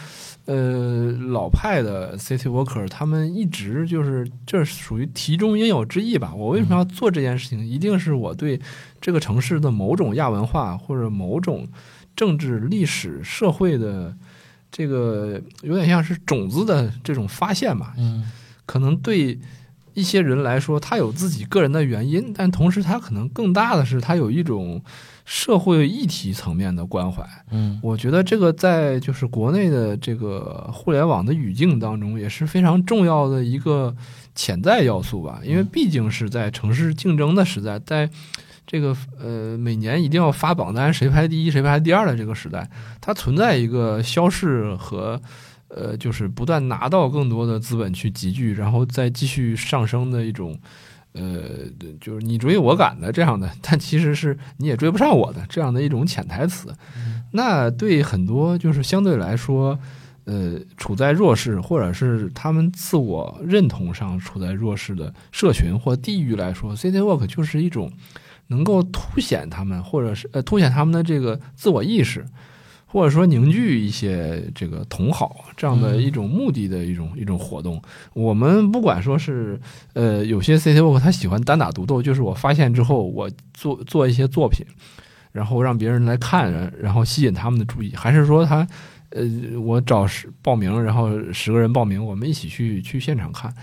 [0.47, 6.33] 呃，老派的 city worker，他们一直就是这属于题中应有之意吧。
[6.33, 7.59] 我为什么要做这件事情？
[7.67, 8.57] 一定是我对
[9.01, 11.67] 这个城市的某种亚文化或者某种
[12.15, 14.15] 政治、历史、社会的
[14.71, 17.93] 这个有点像是种子的这种发现吧。
[17.97, 18.31] 嗯，
[18.65, 19.39] 可能对
[19.93, 24.81] 一些人来说，他有自己个人的原因，但同时他可能更大的是他有一种。
[25.29, 33.93] 社会议题层面的关怀，嗯，我觉得这个在就是国内的这个互联网的语境当中也是非常重要的一个
[34.33, 35.41] 潜在要素吧。
[35.43, 38.09] 因为毕竟是在城市竞争的时代，在
[38.67, 42.69] 这个呃每年一定要发榜单，谁排第一谁排第二的这个时代，
[43.01, 45.19] 它存在一个消逝和
[45.69, 50.59] 呃就是不断拿到更多的资本去集聚，然后再继续上升的一种。
[51.13, 51.65] 呃，
[51.99, 56.71] 就是你追我赶的这样的，但其实是你也追不上我的这样的一种潜台词。
[57.31, 59.79] 那对很多就是相对来说，
[60.25, 67.91] 呃，处在弱势或者是他们自我认同上处在弱势的社群或地域来说，City Walk 就是一种
[68.47, 72.25] 能够凸显他们或者是呃凸显他们的这个自我意识。
[72.89, 77.81] 或者说凝聚一些这个同好这样的一种目的的一种一种活动，
[78.13, 79.59] 我们不管说是
[79.91, 84.65] 呃有些 C T O 他喜欢单打独斗，就是我发现之后我做做一些作品，
[85.33, 88.65] 然后让别人来看，然后吸引他们的注意，还是说他
[89.09, 89.21] 呃
[89.59, 93.53] 我找十报名，然后十个人报名，我们一起去去现场看，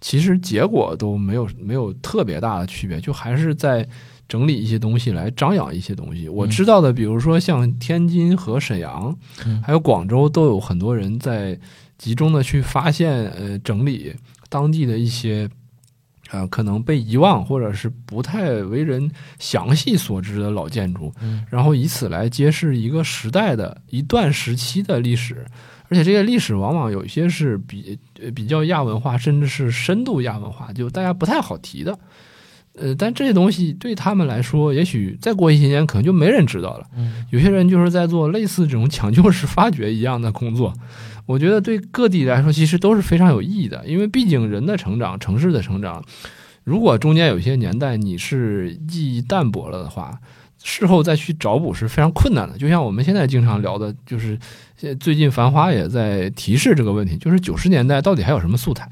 [0.00, 3.86] 其实结果都没有没有特别大的区别，就还是在。
[4.30, 6.28] 整理一些东西来张扬一些东西。
[6.28, 9.14] 我知道的，比如说像天津和沈阳，
[9.60, 11.58] 还有广州，都有很多人在
[11.98, 14.14] 集中的去发现、呃整理
[14.48, 15.50] 当地的一些
[16.30, 19.10] 啊可能被遗忘或者是不太为人
[19.40, 21.12] 详细所知的老建筑，
[21.50, 25.44] 然后以此来揭示一个时代的一段时期的历史。
[25.88, 27.98] 而且这些历史往往有一些是比
[28.32, 31.98] 比较亚文化，甚至是深度亚文化，就大家不太好提的。
[32.78, 36.86] 呃，但这些东西对他们来说，也许再过一些年，可能就没人知道了。
[36.96, 40.72] 嗯，有些人就是在做类似这种抢救式发掘一样的工作。
[41.26, 46.02] 我觉得对各地来说，其实都是非常有意义的，因为毕竟人的成长、城市的成长，
[46.64, 50.18] 如果中间有些年代你是记忆淡薄了的话，
[50.62, 52.58] 事后再去找补是非常困难的。
[52.58, 54.38] 就像我们现在经常聊的，就是
[54.98, 58.88] 最近《繁花》也在提示这个问题，就是九十年代到底还有什么素材？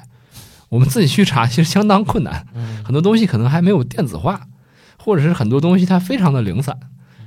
[0.68, 2.46] 我们自己去查其实相当困难，
[2.84, 4.46] 很多东西可能还没有电子化，
[4.98, 6.78] 或者是很多东西它非常的零散。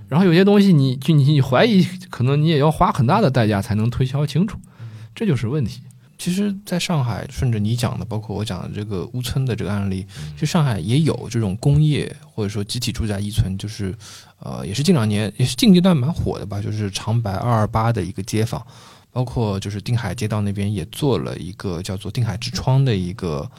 [0.08, 4.60] 然后有些东西你就你你怀疑，可能你也要花很大的代价才能推销清楚，
[5.16, 5.82] 这就是问题。
[6.18, 13.92] 其实，在上海，顺着你讲的，包括我讲的这个乌村的这个案例，其实上海也有这种工业或者说集体住宅一村，就是
[14.39, 18.64] 呃，也是近两年也是近阶段蛮火的吧，就是长白二二八的一个街坊，
[19.12, 23.49] 包括就是定海街道那边也做了一个叫做定海之窗的一个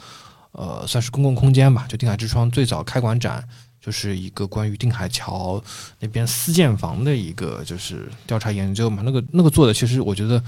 [0.51, 3.47] 呃，算是公共空间吧，就定海之窗最早开馆展。
[3.83, 5.61] 就是一个关于定海桥
[5.99, 10.41] 那边私建房的一个就是调查研究嘛，那个那个做的其实我觉得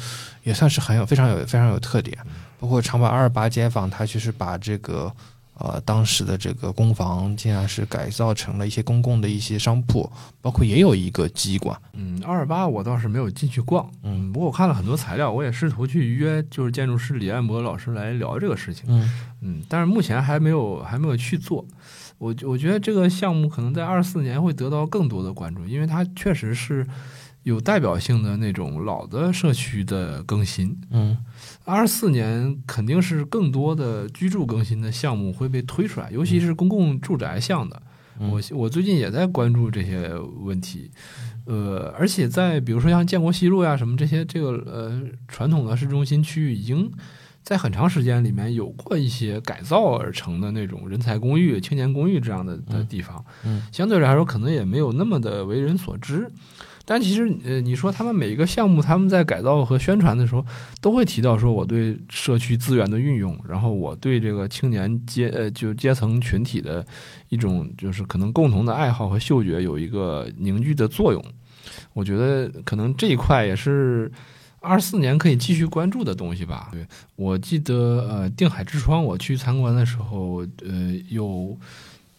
[0.44, 2.18] 也算是很有非常有非常有特点。
[2.62, 5.12] 包括长白二八街坊，他其实把这个
[5.58, 10.10] 呃当时的这个公房竟然是改造成了一些公共的一些商铺，
[10.42, 11.78] 包括也有一个机关。
[11.94, 19.10] 嗯，二二八我倒是没有进去逛，嗯，不过我看了很多材料，我也试图去约就是建筑师李彦博老师来聊这个事情，嗯
[19.42, 21.66] 嗯，但是目前还没有还没有去做。
[22.18, 26.88] 我我觉得这个项目可能在二四年会得到更多的关注，因为它确实是
[27.46, 30.76] 有代表性的那种老的社区的更新。
[30.90, 31.16] 嗯，
[31.64, 37.82] 二四年肯定是更多的居住更新的项目会被推出来，尤其是公共住宅项的。
[38.18, 40.10] 我我最近也在关注这些
[40.42, 40.90] 问题，
[41.46, 46.92] 呃，而且在比如说像建国西路呀什么这些这个呃传统的市中心区域已经。
[47.44, 56.28] 在很长时间里面有过一些改造而成的那种人才公寓、青年公寓这样的的地方，嗯，相对来说可能也没有那么的为人所知。
[56.86, 60.46] 但其实，呃，你说他们每一个项目，他们在改造和宣传的时候，
[60.80, 66.86] 都会提到说我对社区资源的运用，然后我对这个青年阶呃就阶层群体的
[67.30, 71.24] 一种就是可能共同的爱好和嗅觉有一个凝聚的作用。
[71.94, 74.12] 我觉得可能这一块也是。
[74.68, 76.70] 二四年可以继续关注的东西吧。
[76.72, 76.84] 对
[77.16, 81.56] 我记得，呃，定海之窗，我去参观的时候，呃，有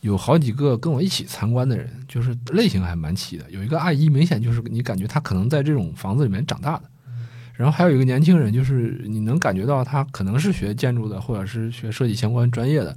[0.07, 3.45] 有好几个跟我一起参观的人，就是类型还蛮齐的。
[3.51, 6.85] 有一个阿姨，明显就是你感觉她可能在这种房子里面长大的。
[7.55, 12.95] 然后还有一个年轻人，就是你能感觉到他可能是学建筑的，或者是学设计相关专业的。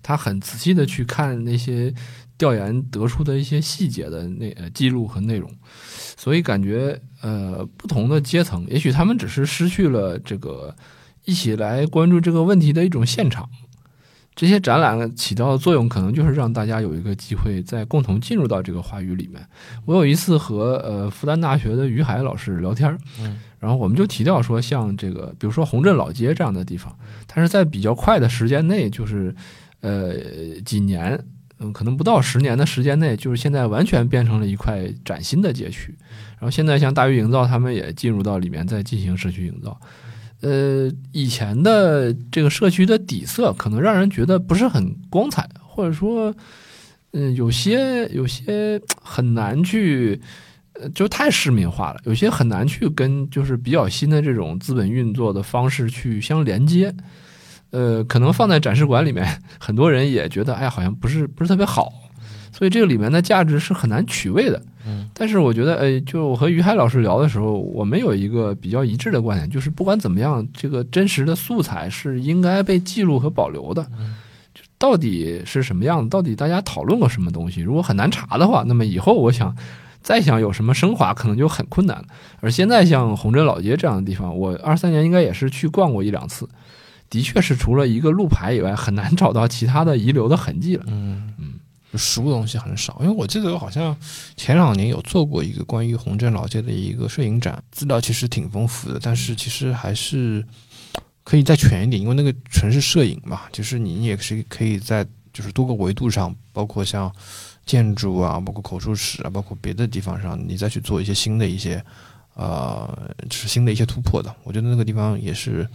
[0.00, 1.92] 他很仔细的去看那些
[2.38, 5.52] 调研得出的一些细节的那呃记录和内容。
[6.16, 10.74] 所以感觉，呃，不同的阶层，也许他们只是失去了这个
[11.24, 13.50] 一起来关注这个问题的一种现场。
[14.36, 19.44] 这些展览起到的作用，可能就是让大家有一个机会再共同进入到这个话语里面。
[19.86, 26.94] 我有一次和呃复旦大学的于海老师聊天，嗯，然后我们就提到说，像这个，比如说宏镇老街这样的地方，
[27.26, 29.34] 它是在比较快的时间内，就是
[29.80, 30.14] 呃
[30.64, 31.18] 几年。
[31.58, 35.96] 嗯，可能不到十年的时间内，就是现在完全变成了一块崭新的街区。
[36.32, 39.80] 然后现在像大鱼营造，他们也进入到里面在进行社区营造。
[40.46, 46.32] 呃，以前的这个社区的底色可能让人觉得不是很光彩，或者说，
[47.12, 50.20] 嗯，有些有些很难去，
[50.94, 56.94] 就太市民化了，有些很难去跟就是比较新的这种资本运作的方式去相连接。
[57.70, 59.26] 呃，可能放在展示馆里面，
[59.58, 61.92] 很多人也觉得，哎，好像不是不是特别好，
[62.56, 64.62] 所以这个里面的价值是很难取位的。
[64.86, 73.82] 嗯，但是我觉得，哎，就我和于海老师聊的时候，我们有一个比较一致的观点，就是不管怎么样，这个真实的素材是应该被记录和保留的。
[74.54, 79.54] 就到底是什么样子，到底大家讨论过什么东西，如果很难查的话，那么以后我想
[80.00, 82.04] 再想有什么升华，可能就很困难了。
[82.40, 86.48] 而现在像红镇老街这样的地方，我二三年应该也是去逛过一两次。
[87.10, 90.84] 的确是除了一个路牌以外，很难找到其他的遗留的痕迹了。
[90.88, 91.54] 嗯嗯，
[91.94, 93.96] 实物东西很少，因为我记得我好像
[94.36, 100.44] 前两年有做过一个关于红镇老街的一个摄影展，资料其实挺丰富的，但是其实还是
[101.24, 107.10] 可以再全一点，因为那个纯是摄影嘛，就是你也是可以在就是多个维度上，包括像
[107.64, 111.84] 建筑啊，包括口述史啊，包括别的地方上，你再去做一些新的一些
[112.34, 114.34] 呃，就是新的一些突破的。
[114.44, 115.68] 我觉得那个地方也是。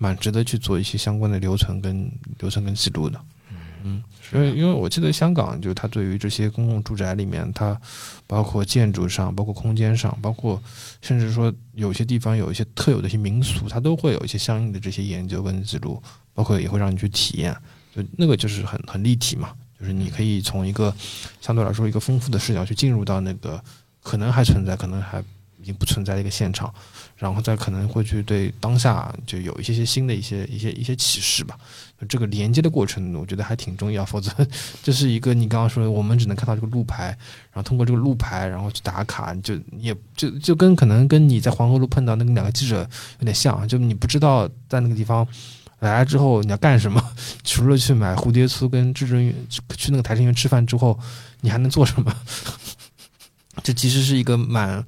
[0.00, 2.08] 蛮值得去做一些相关的留存跟
[2.38, 3.20] 留存跟记录的，
[3.84, 4.02] 嗯，
[4.32, 7.80] 因为因为我记得香港就它对于这些公共住宅里面，它
[8.26, 10.62] 包括建筑上，包括空间上，包括
[11.00, 16.02] 甚至说有些地方有一些特有的一些民俗，它都会有一些相应的这些研究跟记录，
[16.34, 17.56] 包括也会让你去体验，
[17.94, 20.94] 就那个就是很很立体嘛，就是你可以从一个
[21.40, 23.62] 相对来说一个丰富的视角去进入到那个
[24.02, 25.20] 可能还存在，可能还
[25.60, 26.72] 已经不存在的一个现场，
[27.18, 31.58] 然后再可能会去对当下就有一些些新的一些一些一些启示吧。
[32.08, 34.30] 这个连接的过程，我觉得还挺重要，否则
[34.84, 37.06] 这是一个你刚刚说的，我们只能看到这个路牌，
[37.52, 42.88] 然后通过这个路牌，然后去打卡，就也就就跟可能跟你在黄河路碰到那个两个记者
[43.18, 45.26] 有点像，就你不知道在那个地方
[45.80, 47.02] 来了之后你要干什么，
[47.42, 49.34] 除了去买蝴蝶酥跟至尊
[49.76, 50.96] 去那个台城园吃饭之后，
[51.40, 52.14] 你还能做什么？
[53.64, 54.84] 这其实是一个蛮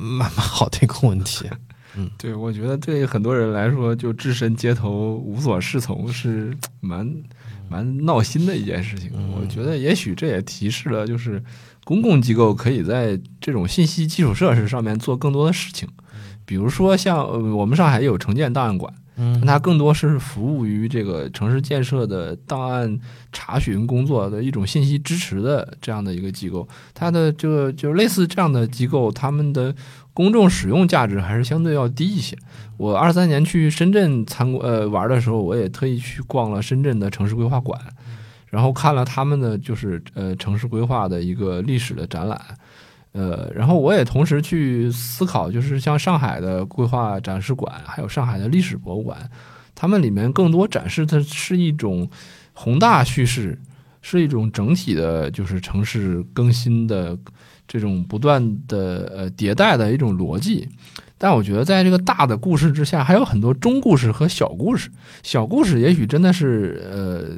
[0.00, 1.46] 蛮蛮好的一个问题。
[1.94, 7.06] 嗯，对，我觉得对很多人来说，就置身街头无所适从是蛮
[7.68, 9.10] 蛮闹心的一件事情。
[9.38, 11.42] 我觉得也许这也提示了，就是
[11.84, 15.86] 公共机构可以在这种信息基础设施上面做更多的事情，
[16.46, 22.98] 比如说像我们上海有城建档案馆，嗯，它更多是服务于这个城市建设的档案
[23.32, 26.66] 查询工作的一种信息支持的这样的一个机构。
[26.94, 29.74] 它的这个就是类似这样的机构，他们的。
[30.14, 32.36] 公众使用价值还是相对要低一些。
[32.76, 37.80] 我二三年去深圳参观呃玩的时候，我也特意去逛了深圳的城市规划馆，
[38.50, 42.38] 然后看了他们的就是呃城市规划的一个历史的展览，
[43.12, 49.30] 呃，然后我也同时去思考，就是像上海的规划展示馆，还有上海的历史博物馆，
[49.74, 52.08] 他们里面更多展示的是一种
[52.52, 53.58] 宏大叙事，
[54.00, 57.18] 是一种整体的，就是城市更新的。
[57.68, 60.68] 这种不断的呃迭代的一种逻辑，
[61.16, 64.90] 但我觉得在这个大的故事之下，还有很多中故事和小故事。
[65.22, 67.30] 小故事也许真的是呃，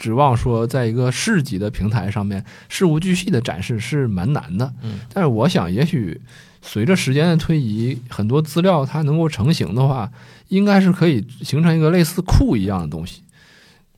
[0.00, 4.72] 指望说在一个市级的平台上面事无巨细的展示是蛮难的。
[4.82, 6.20] 嗯，但是我想，也许
[6.60, 10.10] 随着时间的推移，很多资料它能够成型的话，
[10.48, 13.22] 应该是可以形成一个类似库一样的东西。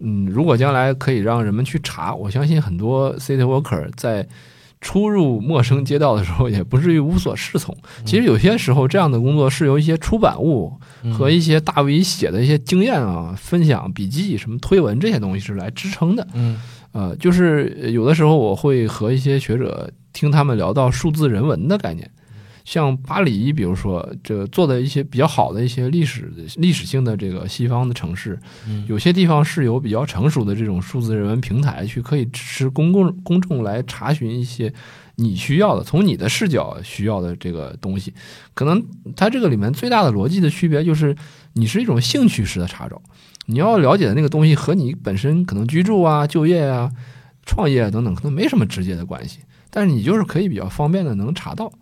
[0.01, 4.29] 嗯，如果将来可以让人们去查，我相信很多 city worker 在。
[4.83, 7.75] 出入陌生街道的时候，也不至于无所适从。
[8.05, 10.79] 其实有些时候，这样的工作是由一些出版物
[11.17, 16.27] 和一些大 V 写的一些经验啊、分享笔记、什么推文这些东西是来支撑的。
[16.35, 16.61] 嗯，
[16.91, 22.11] 呃，就是有的时候我会和一些学者听他们聊到数字人文的概念。
[22.65, 28.39] 像巴黎，比如说这做的一些比较好的一些历史历史性的这个西方的城市，
[28.87, 34.73] 有些地方是有比较成熟的这种数字人文平台，去可以支持公共公众来查询一些
[35.17, 38.15] 你需要的、从你的视角需要的这个东西。
[38.55, 38.85] 可能
[39.17, 41.17] 它这个里面最大的逻辑的区别就是，
[41.55, 43.03] 你是一种兴趣式的查找，
[43.47, 46.91] 你要了解的那个东西和你本身可能居住啊、就业啊、
[47.45, 49.41] 创业等等可能没什么直接的关系，
[49.71, 51.73] 但是你就是可以比较方便的能查到。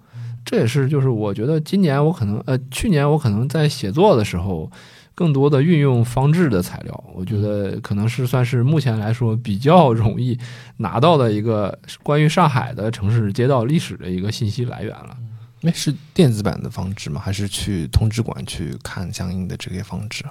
[0.45, 4.70] 这也是，就是我觉得今年我可能，呃，去年我可能在写作的时候，
[5.14, 10.36] 更多的运用方志的材料，我觉得可能是算是目前来说比较 容易
[10.78, 15.16] 拿到的一个关于上海的城市街道历史的一个信息来源了。
[15.61, 17.20] 那是电子版的方志吗？
[17.22, 20.24] 还是去通知馆去看相应的这些方志？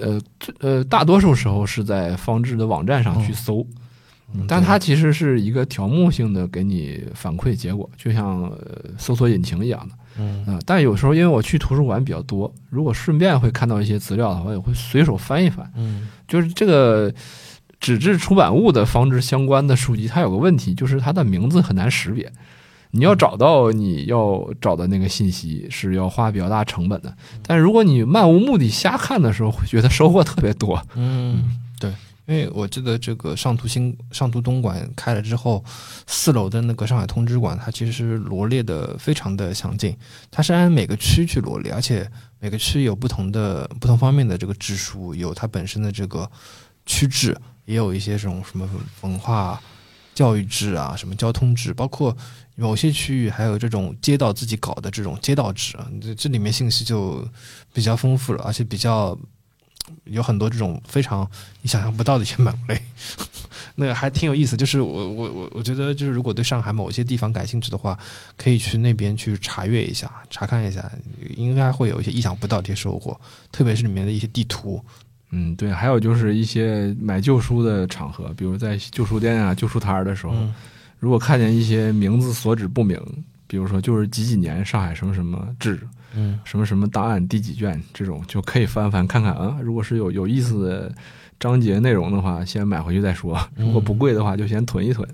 [0.00, 0.18] 呃，
[0.60, 3.64] 呃，大多数时候是在方志的网站上去搜。
[4.48, 8.50] 但它其实是一个条目性的给你反馈结果，就像
[8.98, 9.94] 搜索引擎一样的。
[10.18, 15.70] 嗯，但有时候因为我去图书馆比较多，如果顺便会看到一些资料的话，也会随手翻一翻。
[15.76, 17.12] 嗯，就是这个
[17.80, 22.30] 纸质出版物的方志相关的书籍，它有个问题，就是它的名字很难识别。
[22.92, 27.12] 你要找到你要找的那个信息，是要花比较大成本的。
[27.44, 30.80] 但是如果你漫无目的瞎看的时候，会觉得收获特别多。
[30.94, 31.63] 嗯，对。
[32.26, 35.62] 因为我记得这个上图新上图东馆开了之后，
[36.06, 39.94] 四楼的那个上海通知馆，它其实罗列的非常的详尽，
[40.30, 42.10] 它是按每个区去罗列，而且
[42.40, 46.30] 每个区有不同的不同方面的这个支书，有它本身的这个
[46.86, 48.66] 区志，也有一些这种什么
[49.02, 49.60] 文化
[50.14, 52.16] 教育志啊，什么交通志，包括
[52.56, 57.22] 某些区域还有这种街道自己搞的这种街道志啊，这这里面信息就
[57.74, 59.14] 比较丰富了，而且比较。
[60.04, 61.28] 有很多这种非常
[61.62, 62.80] 你想象不到的一些门类，
[63.76, 64.56] 那个还挺有意思。
[64.56, 67.98] 就是我我我我觉得，就是如果对上海某些地方感兴趣的话，
[68.36, 70.90] 可以去那边去查阅一下、查看一下，
[71.36, 73.18] 应该会有一些意想不到的一些收获。
[73.52, 74.82] 特别是里面的一些地图，
[75.30, 75.70] 嗯，对。
[75.70, 80.34] 还有就是一些买旧书的场合，比如在旧书店啊、旧书摊儿的时候，
[80.98, 82.98] 如果看见一些名字所指不明，
[83.46, 85.80] 比如说就是几几年上海什么什么志。
[86.16, 89.58] 嗯，什么什么档案第几卷这种就可以翻翻看看啊。
[89.60, 90.94] 如果是有有意思的
[91.40, 93.36] 章节内容的话，先买回去再说。
[93.56, 95.08] 如果不贵的话，就先囤一囤，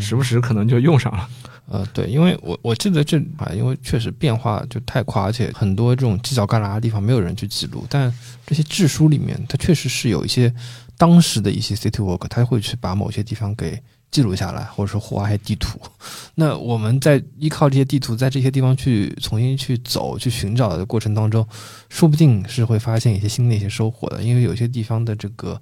[0.00, 1.28] 时不时可能就用上了。
[1.66, 7.84] 呃，对，因为我我记得这啊，因为确实变化就太快，而且很多这种犄角旮旯的地方没有人去记录。
[7.90, 8.12] 但
[8.46, 10.54] 这些志书里面，它确实是有一些
[10.96, 13.82] 当时的一些 city work，他会去把某些地方给
[14.14, 15.76] 记录下来，或者说画一些地图。
[16.36, 21.44] 那我们在依靠这些地图，在这些地方去重新去走、去寻找的过程当中，
[21.88, 24.22] 说不定是会发现一些新的一些收获的。
[24.22, 25.60] 因为有些地方的这个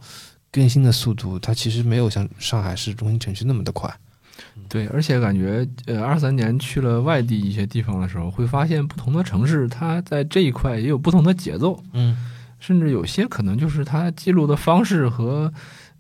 [0.51, 3.91] 更新的速度，它其实没有像上海市中心城区那么的快。
[4.69, 11.83] 对，而且感觉呃，二三年去了外地一些地方的时候，会发现不同的城市，它在这一块也有不同的节奏。
[11.95, 12.15] 嗯，
[12.61, 15.51] 甚至有些可能就是它记录的方式和。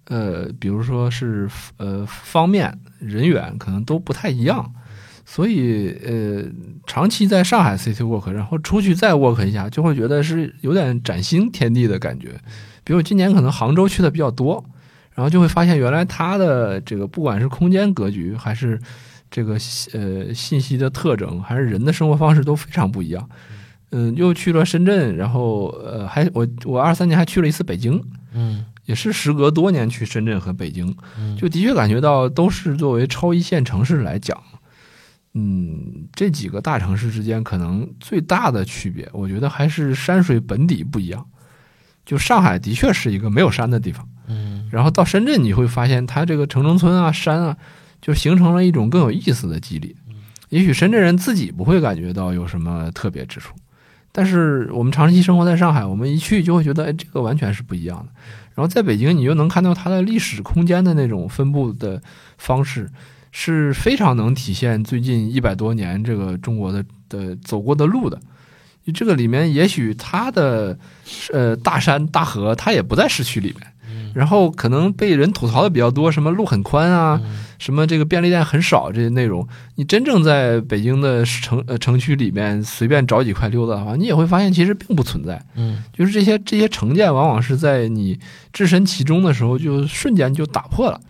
[0.06, 4.74] 呃，比如说是呃方面人员可能都不太一样，
[5.24, 6.44] 所以呃
[6.86, 12.30] 长期在上海 City Walk，然后出去再 Walk 一下，就会觉得是有点崭新天地的感觉。
[12.84, 14.64] 比如今年可能杭州去的比较多，
[15.14, 18.78] 然后就会发现原来它的这个不管是空间格局，还是
[19.30, 19.52] 这个
[19.92, 23.28] 呃信息的特征，还是人的生活方式都非常不一样。
[23.92, 28.64] 嗯，又去了深圳，然后呃还我我二三年还去了一次北京，嗯。
[28.84, 30.94] 也是时隔多年去深圳和北京，
[31.38, 34.36] 就的确感觉到都是作为超一线城市来讲，
[35.34, 41.24] 嗯，这几个大城市之间可能最大的区别，我觉得还是山水本底不一样。
[42.04, 47.56] 就上海的确是一个没有山的地方，嗯，然后到深圳你会发现它这个城中村啊、山啊，
[48.00, 49.94] 就形成了一种更有意思的肌理。
[50.48, 53.54] 也许深圳人自己不会感觉到有什么特别之处，
[54.10, 58.12] 但是我们长期生活在上海，我们一去就会觉得，哎，这个完全是不一样的。
[58.54, 62.00] 然后在北京，你又能看到它的历史空间的那种分布的
[62.38, 62.90] 方式，
[63.30, 68.20] 是非常能体现最近一百多年这个中国的的走过的路的。
[68.92, 70.76] 这个里面，也许它的
[71.32, 73.68] 呃大山大河，它也不在市区里面。
[74.14, 77.18] 然后可能被人吐槽的比较多，什么路很宽啊，
[77.62, 79.46] 什么这个便利店很少这些内容，
[79.76, 85.40] 你真正在北京的城呃城区里面随便找几块溜达的话，你也会发现其实并不存在。
[85.54, 88.18] 嗯，就是这些这些成见，往往是在你
[88.52, 91.00] 置身其中的时候，就瞬间就打破了。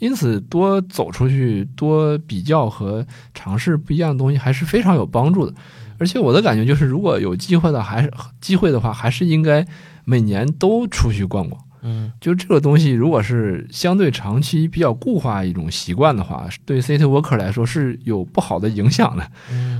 [0.00, 5.54] 因此，多走出去，多比较和尝试不一样的东西，还是非常有帮助的。
[5.98, 9.64] 而且我的感觉就是，如果有机会的，还是机会的话，还是应该
[10.04, 11.62] 每年都出去逛逛。
[11.84, 19.28] 嗯，就这个东西，如果是相对长期比较固化一种习惯的话，对 city worker 来说是有不好的影响的，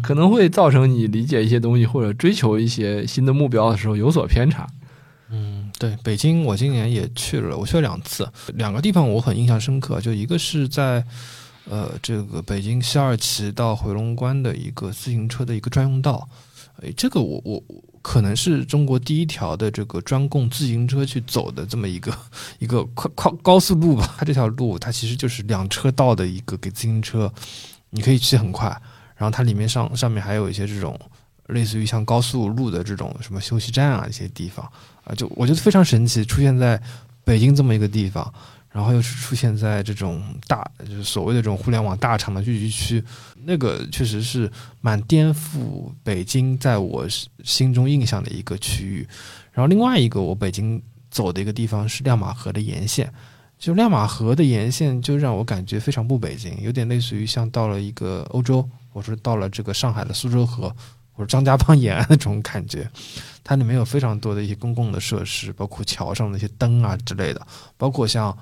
[0.03, 4.67] 可能会造成你理解一些东西或者追求一些新的目标的时候有所偏差。
[5.31, 11.05] 嗯，对，北京我今年也去了，我去了两次，两个地方我很印象深刻，就一个是在
[11.71, 16.29] 呃这个北京西二旗到回龙观的一个自行车的一个专用道，
[16.83, 17.63] 哎，这个我我。
[18.03, 22.13] 可能是中国第一条的这个专供自行车去走的这么一个
[22.59, 24.15] 一个快快高速路吧。
[24.19, 27.33] 它这条路它其实就是两车道的一个给自行车，
[27.91, 28.69] 你可以骑很快。
[29.17, 30.99] 然后它里面上上面还有一些这种
[31.47, 34.69] 类似于像高速路的这种什么休息站啊一些地方
[35.05, 36.83] 啊，就我觉得非常神奇，出现在
[37.23, 38.35] 北京这么一个地方。
[38.73, 43.05] 然后又是出现在这种大，就是所谓的这种互联网大厂的聚集区，
[43.45, 44.51] 那个确实是
[44.81, 47.07] 蛮颠覆北京在我
[47.45, 49.07] 心中印象的一个区域。
[49.53, 53.13] 然后另外一个我北京走的一个地方是亮马河的沿线，
[53.59, 60.75] 就亮马河的沿线就让我感觉非常不北京，有点类似于像到了一个欧洲，或者说到了这个上海的苏州河
[61.13, 62.91] 或者张家浜沿岸那种感觉。
[63.45, 67.47] 它里面有非常多的一些公共的设施，包括桥上的一些灯啊之类的，
[67.77, 68.35] 包括像。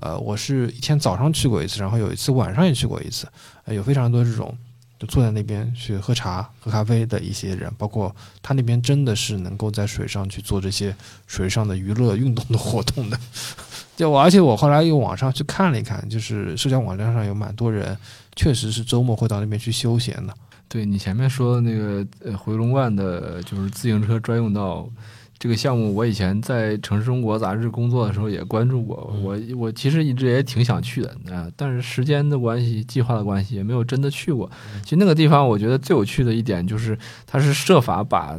[0.00, 3.26] 呃，我是一天早上去过一次，然后有一次晚上也去过一次，
[3.66, 4.56] 有非常多这种
[4.98, 10.94] 就坐在那边去喝茶、喝咖啡的一些人，包括他那边真的是能够在水上去做这些
[11.26, 13.18] 水上的娱乐运动的活动的。
[13.96, 17.96] 就我，而且我后来又网上去看了一看，就是社交网站上有蛮多人，
[18.36, 20.32] 确实是周末会到那边去休闲的。
[20.68, 24.88] 对你前面说的那个呃回龙观的，就是自行车专用道。
[25.38, 34.50] 这个项目我以前在《城市中国》杂志工作的时候也关注过，我我其实一直也挺想去的啊，但是时间的关系、计划的关系，也没有真的去过。
[34.82, 38.36] 其实那个地方，我觉得最有趣的一点就是，它是设法把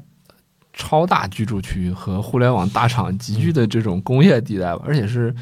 [0.74, 5.34] 超大居住区和互联网大厂集聚的这种工业地带吧，而且是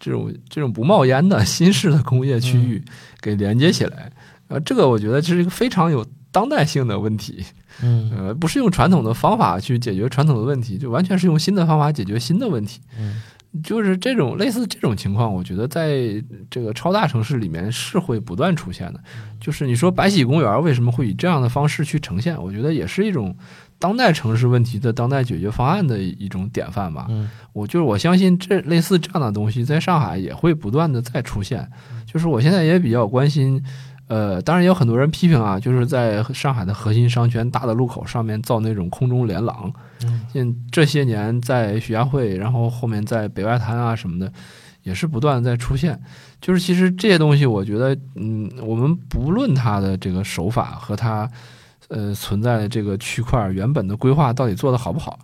[0.00, 2.82] 这种这种不冒烟的新式的工业区域
[3.20, 4.10] 给连接起来。
[4.48, 7.44] 呃，这个我觉得这是一个非常有当代性的问题。
[7.82, 12.80] 嗯，呃，不是用传统的方法去解决传统的问题，就完全是用新的方法解决新的问题。
[12.98, 13.20] 嗯，
[13.62, 19.00] 就是这种类似这种情况，我觉得在这个超大城市里面是会不断出现的。
[19.40, 22.40] 就是你说白喜公园为什么会以这样的方式去呈现？
[22.42, 23.36] 我觉得也是一种
[23.78, 27.06] 当代城市问题的当代解决方案的一种典范吧。
[27.10, 31.68] 嗯，我就是我相信这类似这样的东西在上海也会不断的再出现。
[32.06, 33.62] 就是我现在也比较关心。
[34.08, 39.72] 呃，当然也有很多人批评啊，就是在上海的核心商圈大的路口上面造那种空中连廊。
[40.34, 44.32] 嗯，这些年在徐家汇，然后后面在北外滩啊什么的，
[44.82, 46.00] 也是不断在出现。
[46.40, 51.28] 就是其实这些东西，我觉得，嗯，我们不论它的这个手法和它，
[51.88, 55.18] 呃，存在的这个区块原本的规划到底做得好不好，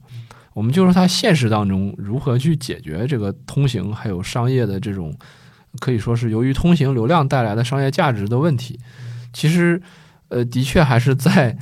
[0.54, 5.14] 我们就说它现实当中如何去解决这个通行还有商业的这种，
[5.80, 8.78] 可以说是由于通行流量带来的商业价值的问题。
[9.32, 9.80] 其实，
[10.28, 11.56] 呃，的确还是在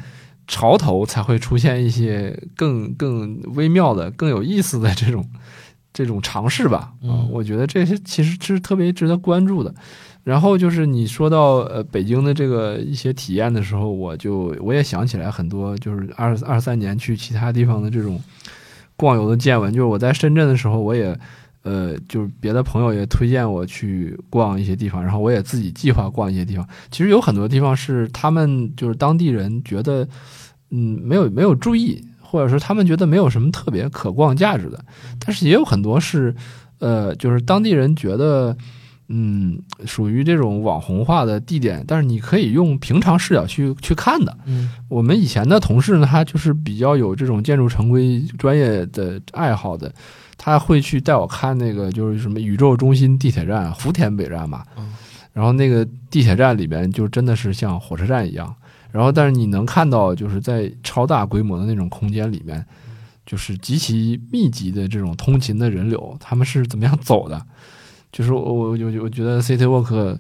[0.47, 5.29] 潮头才会出现一些更更微妙的、更有意思的这种。
[5.93, 9.75] 这种尝试吧，啊，我觉得这些其实是特别值得关注的。
[10.23, 18.23] 然后就是你说到呃北京的这个一些体验的时候，我就我也想起来很多，就是二二三年去其他地方的这种
[18.95, 19.73] 逛游的见闻。
[19.73, 21.19] 就是我在深圳的时候，我也
[21.63, 26.67] 呃就是别的朋友也推荐我去逛一些地方，然后我也自己计划逛一些地方。
[26.91, 30.09] 其实有很多地方是他们就是当地人觉得
[30.71, 32.05] 嗯没有没有注意。
[32.23, 34.85] 或者说他们觉得没有什么特别可逛价值的，
[35.19, 36.33] 但是也有很多是，
[36.79, 38.57] 呃，就是当地人觉得，
[39.09, 44.39] 嗯，属于这种网红化的地点，但是你可以用平常视角去去看的。
[44.47, 49.93] 嗯，我们以前的同事呢，他就是比较有这种建筑城规专业的爱好的，
[50.43, 54.65] 他会去带我看那个就是什么宇宙中心地铁站福田北站嘛，
[55.35, 58.55] 然后那个地铁站里边就真的是像火车站一样。
[58.91, 62.65] 然后，但是你能看到，就是在超大规模的那种空间里面，
[63.27, 67.41] 就是极其密集的这种通勤的人流，他们是怎么样走的？
[68.11, 70.19] 就是我我我我觉得 City Walk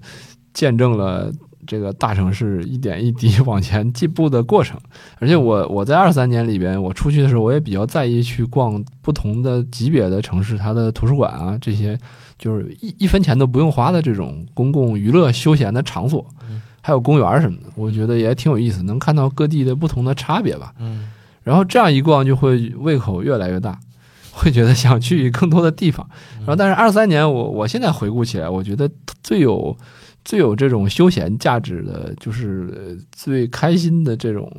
[0.52, 1.32] 见证了
[1.70, 4.76] 这个大城市一点一滴往前进步的过程。
[5.20, 11.96] 而且我我在二三年里边，我出去的时候，我也比较在意去逛不同的级别的城市，它的图书馆啊这些，
[12.36, 16.26] 就是一一分钱都不用花的这种公共娱乐休闲的场所。
[16.82, 20.72] 还有公园什么的，我觉得也挺有意思，能看到各地的不同的差别吧。
[20.80, 21.10] 嗯，
[21.44, 23.78] 然后这样一逛就会胃口越来越大，
[24.32, 26.08] 会觉得想去更多的地方。
[26.38, 28.90] 然后，但是二三年我我现在回顾起来，我觉得
[29.22, 29.76] 最有
[30.24, 34.50] 最有这种休闲价值的，就是最开心的这种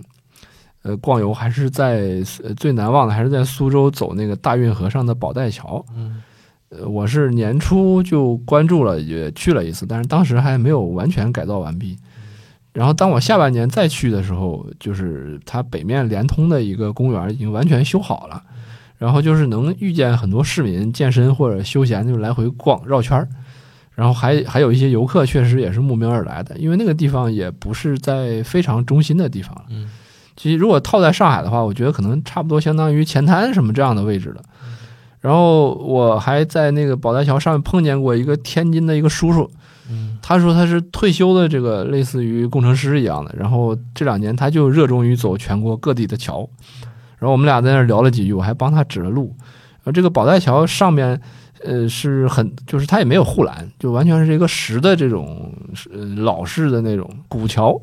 [0.83, 2.21] 呃逛游，还是在
[2.57, 5.85] 最难忘的还是在苏州走那个大运河上的宝带桥。
[5.95, 6.21] 嗯。
[6.73, 11.97] 呃，我是年初就关注了，也去了一次，但是当时还没有完全改造完毕。
[12.71, 18.41] 然后当我下半年再去的时候，就是它北面连通的一个公园已经完全修好了，
[18.97, 23.27] 然后就是能遇见很多市民健身或者休闲，就来回逛绕圈儿。
[23.93, 29.55] 然后还还有一些游客，确实也是慕名而来的，因为那个地方也不是在非常中心的地方。
[29.69, 29.89] 嗯，
[30.35, 34.41] 其实如果套在上海的话，我觉得可能差不多相当于前滩什么这样的位置了。
[35.19, 39.47] 然后我还在那个宝带桥上面碰见过一个天津的一个叔叔，
[39.87, 46.49] 嗯，他说他是退休的这个类似于工程师一样的，然后这两年他就热衷于走全国各地的桥，
[47.19, 49.35] 然后我们俩在那儿聊了几句，我还帮他指了路。
[49.83, 51.21] 而这个宝带桥上面，
[51.63, 55.53] 呃，是很就是它也没有护栏，就完全是一个石的这种
[55.93, 57.79] 呃老式的那种古桥。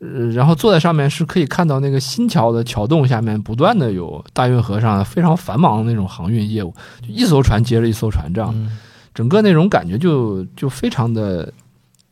[0.00, 8.52] 呃，然后坐在上面是可以看到那个新桥的桥洞下面不断的有大运河上非常繁忙的那种航运业务，就一艘船接着一艘船这样，
[9.14, 11.50] 整个那种感觉就就非常的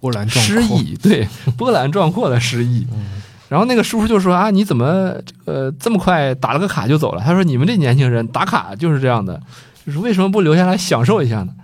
[0.00, 1.28] 波澜诗意，对，
[1.58, 2.86] 波澜壮阔的诗意。
[3.50, 7.20] 然后那个叔叔就说啊，你怎么这个这么快打了个卡就走了？
[7.22, 9.38] 他说你们这年轻人打卡就是这样的，
[9.84, 11.54] 就是为什么不留下来享受一下呢？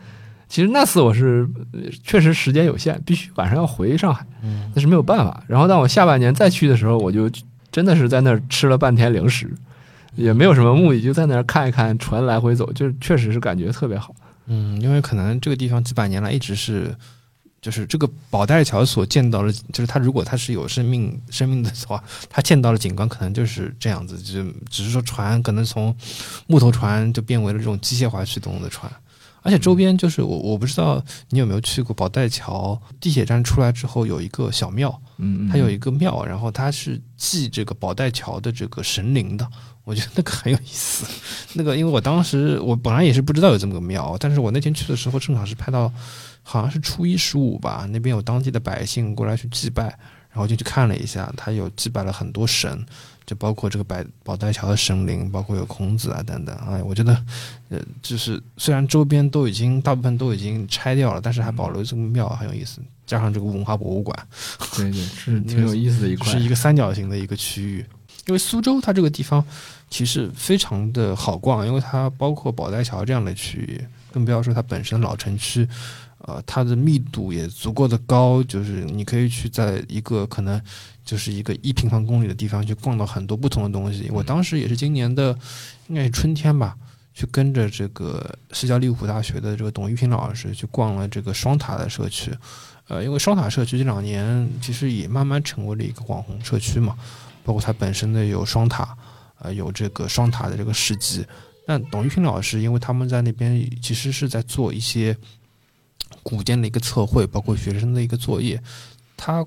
[0.49, 1.47] 其实那次我是
[2.03, 4.27] 确实时间有限，必须晚上要回上海，
[4.75, 5.43] 那是没有办法。
[5.47, 7.31] 然后当我下半年再去的时候，我就
[7.71, 9.51] 真的是在那儿吃了半天零食，
[10.17, 14.15] 也没有什么目的，就在那儿看一看船来回走，就确实是感觉特别好。
[14.47, 16.95] 嗯，因为可能这个地方几百年来一直是，
[17.61, 25.95] 就是这个宝带桥所见到的，就是它如果它是有生命生命的话，它见到的景观可能就是这样子，就只是说船可能从
[26.47, 28.91] 木头船就变为了这种机械化驱动的船。
[29.41, 39.49] 而且周边就是我，我不知道你有没有去过宝带桥地铁站出来之后有一个小庙，嗯，它有一个庙，然后它是祭这个宝带桥的这个神灵的，
[39.85, 41.07] 我觉得那个很有意思。
[41.55, 45.91] 那个因为我当时我本来也是不知道有这么个庙，但是我那天去的时候正好是拍到
[46.49, 49.85] 好像是初一十五吧，那边有当地的百姓过来去祭拜，
[50.31, 52.85] 然后就去看了一下，他有祭拜了很多神。
[53.27, 56.57] 就包括这个百宝带桥的神灵，包括有孔子啊等等。
[56.67, 57.13] 哎，我觉得，
[57.69, 62.81] 呃，就是虽然周边都已经大部分都已经拆掉了，但是还保留这个庙很有意思。
[63.07, 64.19] 加上这个文化博物馆，
[64.75, 67.85] 对对，是挺有意思的一块， 是一个三角形的一个区域。
[68.27, 69.45] 因为苏州它这个地方
[69.91, 75.69] 其实非常的好逛，因为它包括宝带桥这样的区域，更不要说它本身老城区。
[76.19, 80.61] 呃，它的密度也足够的高，就是你可以去在一个可能
[81.05, 84.11] 就是一个一平方公里的地方去逛到很多不同的东西。
[84.11, 85.37] 我当时也是今年的
[85.87, 86.77] 应该是春天吧，
[87.15, 92.33] 去跟着这个西郊利物浦大学的这个董玉平老师去逛了这个双塔的社区。
[92.89, 96.97] 呃，因为双塔社区这两年其实也慢慢成为了一个网红社区嘛，
[97.45, 98.97] 包括它本身的有双塔，
[99.41, 101.25] 呃，有这个双塔的这个事迹。
[101.67, 105.15] 但董玉平老师，因为他们在那边其实是在做一些
[106.29, 108.63] 古建的一个测绘，包括学生的一个作业，
[109.17, 109.47] 他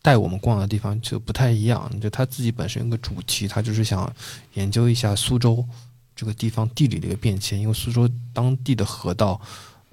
[0.00, 1.90] 带我们逛的地方就不太一样。
[2.00, 4.08] 就他自己本身有个主题，他就是想
[4.54, 5.66] 研究一下苏州
[6.14, 9.40] 这个地方地理的一个变迁，因为苏州当地的河道。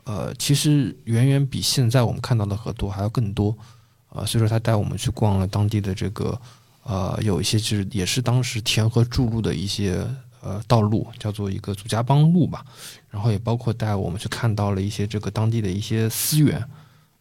[0.04, 3.58] 呃，其实远远比现在我们看到的河多还要更多，
[4.10, 6.40] 啊，所以说他带我们去逛了当地的这个，
[6.84, 10.08] 呃，有一些就是也是当时填河筑路的一些
[10.48, 12.64] 呃道路，叫做一个祖家浜路吧，
[13.12, 16.64] 然后也包括带我们去看到了一些这个当地的一些思源，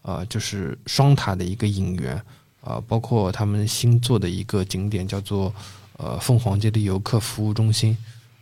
[0.03, 2.23] 啊，就是双塔的一个影园，
[2.61, 5.53] 啊，包括他们新做的一个景点叫做
[5.97, 7.97] 呃凤凰街的游客服务中心。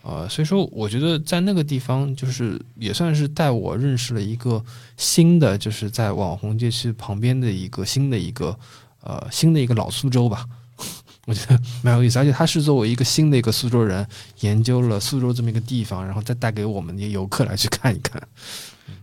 [0.06, 4.62] 呃，所以说，我觉得在那个地方，就是也算是带我认识了一个
[4.98, 8.54] 新的，就是在网红街区旁边的一个新的一个
[9.00, 10.44] 呃新的一个老苏州吧。
[11.26, 14.06] 我觉得蛮有意思，而且他是作为一个新的一个苏州人，
[14.40, 18.22] 研究了苏州这么一个地方，然后再带给我们的游客来去看一看。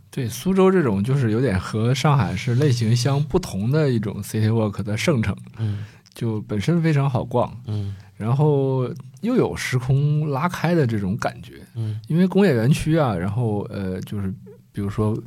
[0.10, 7.96] 对，苏州这种就是有点和上海是类型相不同的一种 city walk 的圣城，嗯，就本身非常好逛，嗯。
[8.18, 8.88] 然后
[9.22, 14.32] 又有时空拉开的这种感觉，嗯，因为工业园区啊，然后呃，就是
[14.72, 15.18] 比如说，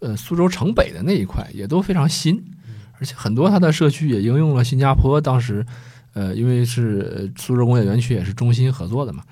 [0.00, 2.42] 呃，苏州城北的那一块也都非常新，
[2.98, 5.64] 而且很多它的社区也应用了新加坡当时，
[6.12, 9.22] 呃，因为是苏州工业园区也是中心合作的嘛，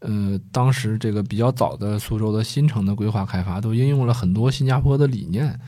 [0.00, 5.58] 呃，当时这个比较早的苏州的新城的规划开发都应用了很多新加坡的理念，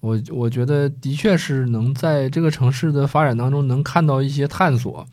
[0.00, 5.06] 我我觉得的确是能在这个城市的发展当中能看到一些探索。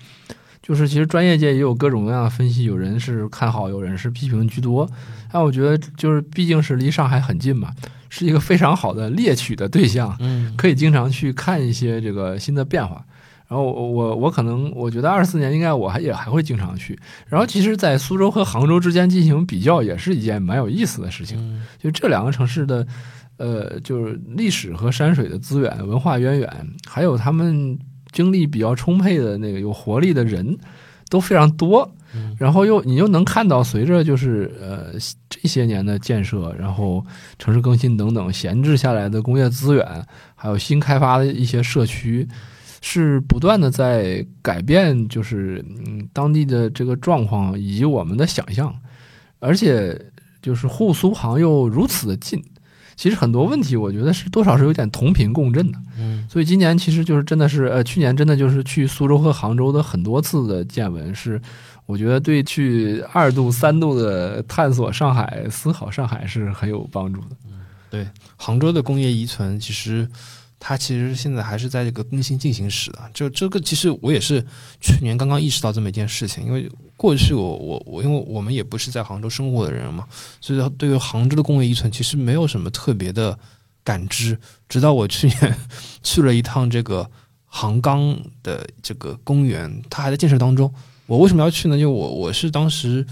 [0.61, 4.87] 就是其实专业界也有各种各样的分析，有人是看好，有人是批评居多。
[5.31, 7.73] 但我觉得就是毕竟是离上海很近嘛，
[8.09, 13.03] 是一个非常好的猎取的对象，嗯，可以经常去看一些这个新的变化。
[13.51, 16.97] 然后我我我可能我觉得二四年应该我还也还会经常去。
[17.27, 21.61] 然后其实，在苏州和杭州之间进行比较，也是一件蛮有意思的事情。
[21.77, 22.87] 就这两个城市的，
[23.35, 26.49] 呃，就是历史和山水的资源、文化渊源，
[26.87, 27.77] 还有他们。
[28.11, 30.57] 精力比较充沛的那个有活力的人
[31.07, 31.89] 都非常多，
[32.37, 34.91] 然后又你又能看到，随着就是呃
[35.29, 37.01] 这些年的建设，然后
[37.39, 40.05] 城市更新等等，闲置下来的工业资源，
[40.35, 42.27] 还有新开发的一些社区，
[42.81, 48.75] 是不断的在改变，就是嗯当地的这个状况以及我们的想象，
[49.37, 49.97] 而且
[50.41, 52.43] 就是沪苏杭又如此的近。
[52.95, 55.79] 其实很多问题，我觉得是多少是有点同频共振的。
[55.97, 61.39] 嗯，所以今年其实就是真的是，呃，去年真的就是去苏州和杭州的很多次的见闻，是
[61.85, 67.35] 我觉得对去二度、三度的探索上海、思考上海是很有帮助的。
[67.45, 70.07] 嗯，对，杭州的工业遗存其实。
[70.63, 74.45] 它其实现在还是在这个更新进行时的，就这个其实我也是
[74.79, 80.07] 去年刚刚意识到这么一件事情，因为过去我我我因为我们也不是在杭州生活的人嘛，
[80.39, 83.37] 所以对于杭州的工业遗存其实没有什么特别的
[83.83, 84.37] 感知，
[84.69, 85.57] 直到我去年
[86.03, 87.09] 去了一趟这个
[87.47, 90.71] 杭钢的这个公园，它还在建设当中。
[91.07, 91.79] 我为什么要去呢？
[91.79, 93.03] 就我我是当时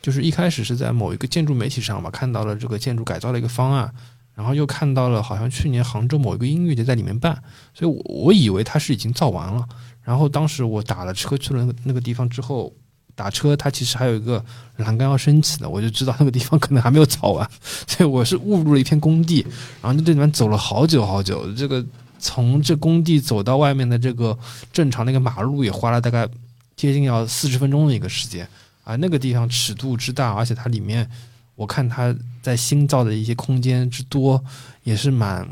[0.00, 3.92] 就是一开始是在某一个建筑媒体上嘛，看到了这个建筑改造的一个方案。
[4.34, 7.40] 然后又看到了，好像去年杭州某一个音乐节在里面办，
[7.72, 9.64] 所以我我以为它是已经造完了。
[10.02, 12.72] 然后当时我打了车去了那个那个地方之后，
[13.14, 14.44] 打车它其实还有一个
[14.78, 17.48] 栏杆要升起的，我就知道那个地方可能还没有造完，
[17.86, 19.46] 所以我是误入了一片工地，
[19.80, 21.50] 然后在里面走了好久好久。
[21.52, 21.84] 这个
[22.18, 24.36] 从这工地走到外面的这个
[24.72, 26.28] 正常那个马路也花了大概
[26.74, 28.48] 接近要四十分钟的一个时间
[28.82, 31.08] 啊，那个地方尺度之大，而且它里面。
[31.56, 34.42] 我看它在新造的一些空间之多，
[34.82, 35.48] 也是蛮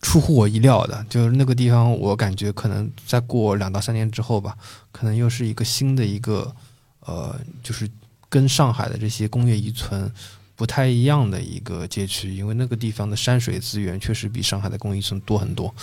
[0.00, 1.04] 出乎我意料的。
[1.08, 4.56] 就是那个地方，我感觉可能再过两到三年之后吧，
[4.92, 6.54] 可能又是一个新的一个
[7.00, 7.90] 呃，就是
[8.28, 10.08] 跟上海的这些工业遗存
[10.54, 12.32] 不太一样的一个街区。
[12.32, 15.74] 因为那个地方的山水资源确实比上海的工业遗存多很多。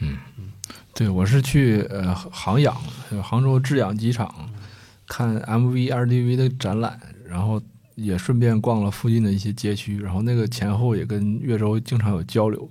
[0.00, 0.18] 嗯，
[0.92, 2.76] 对我是去呃杭养，
[3.22, 4.50] 杭州制氧机厂
[5.08, 7.62] 看 MV、RDV 的展览，然后。
[7.94, 12.68] 也顺便逛了附近的一些街区，然后那个前后也跟越州经常有交流，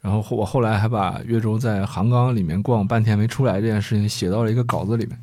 [0.00, 5.18] 然后我后来还把越州在杭钢里面逛半天没出来这件事情写到了一个稿子里面，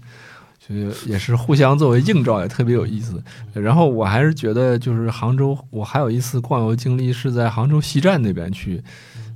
[0.59, 0.75] 就
[1.09, 3.23] 也是互相作为映照，也特别有意思。
[3.53, 8.83] 然后我还是觉得，就是杭州，我还有一次逛游经历是在杭州西站那边去，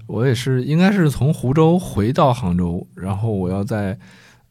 [0.07, 3.97] 我也是应该是从湖州回到杭州，然后我要在。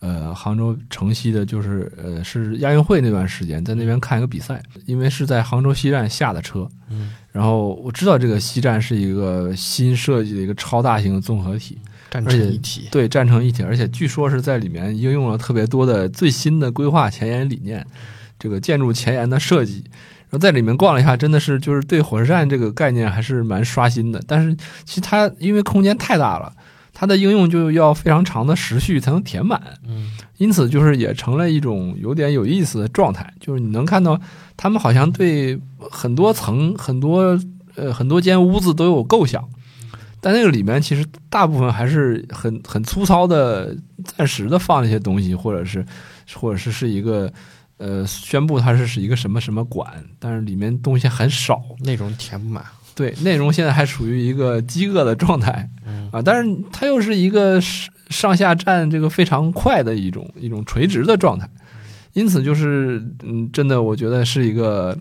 [0.05, 11.78] 呃杭州城西的，就是呃是亚运会那段时间，在那边看一个比赛，因为是在杭州西站下的车，嗯，然后我知道这个西站是一个新设计的一个超大型的综合体，
[12.10, 17.86] 站成一体，对，站成一体，而且据说是在里面应用了特别多的最新的规划前沿理念，
[18.39, 19.82] 这个建筑前沿的设计。
[20.31, 24.20] 然后在里面逛了一下，真的是就是对火车站这个概念还是蛮刷新的。
[24.26, 24.52] 但是
[24.85, 26.52] 其实它因为空间太大了，
[27.05, 33.31] 它的应用就要非常长的时序才能填满，嗯因此就是也成了一种有点有意思的状态。
[33.39, 34.18] 就是你能看到
[34.56, 37.39] 他们好像对很多层、很多
[37.76, 39.47] 呃很多间屋子都有构想，
[40.18, 45.85] 但那个里面其实大部分还是很很粗糙的，暂时的放一些东西，或者是
[46.35, 47.31] 或者是是一个
[47.76, 49.86] 呃宣布它是是一个什么什么馆，
[50.18, 51.62] 但是里面东西很少。
[51.81, 52.64] 内容填不满，
[52.95, 61.49] 对，内容现在还处于一个饥饿的状态嗯啊，但是它又是一个上上下站这个非常快的一种一种垂直的状态，
[62.12, 64.97] 因此就是嗯，真的我觉得是一个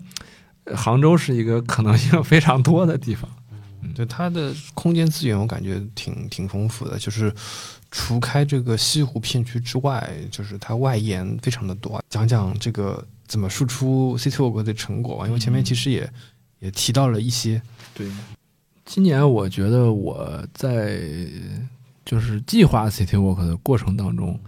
[0.64, 3.30] 呃杭州是一个可能性非常多的地方。
[3.94, 6.98] 对它的空间资源，我感觉挺挺丰富的。
[6.98, 7.32] 就是
[7.92, 12.02] 除开这个西湖片区之外，就是它外延非常的多。
[12.08, 16.10] 讲讲这个怎么输出 City Walk 的成果吧，因为前面其实也、
[16.60, 17.60] 也提到了一些。
[17.94, 18.08] 对，
[18.84, 21.00] 今年我觉得我在
[22.04, 24.38] 就是计划 City Walk 的过程当中，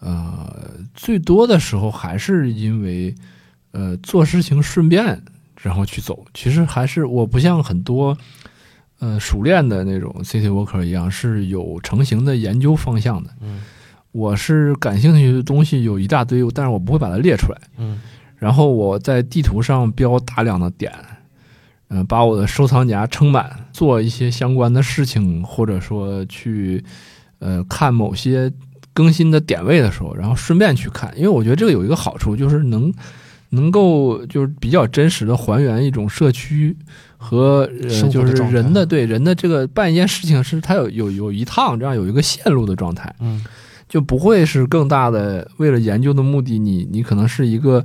[0.00, 3.14] 呃，最多的时候还是因为
[3.72, 5.22] 呃做事情顺便
[5.60, 6.24] 然后去走。
[6.34, 8.16] 其实还是我不像很多
[8.98, 13.30] 呃熟练的那种 City Walker 一样是有成型的研究方向的。
[13.40, 13.60] 嗯
[14.10, 17.60] 我是感兴趣的东西有一大堆，但是我不会把它列出来。
[17.76, 18.00] 嗯
[18.36, 20.92] 然后我在地图上标大量的点，
[21.88, 26.84] 嗯、把我的收藏夹撑满，做一些相关的事情，或者说去
[27.38, 28.52] 呃看某些
[28.92, 32.92] 更新的点位的时候，然后顺便去看，因为我觉得这个有一个好处，就是能
[33.50, 36.76] 能够就是比较真实的还原一种社区
[37.16, 43.14] 和呃就是人的对人的这个办一件事情是它有有有一趟这样有一个线路的状态。
[43.20, 43.44] 嗯
[43.88, 47.82] 就不会是更大的为了研究的目的，你你可能是一个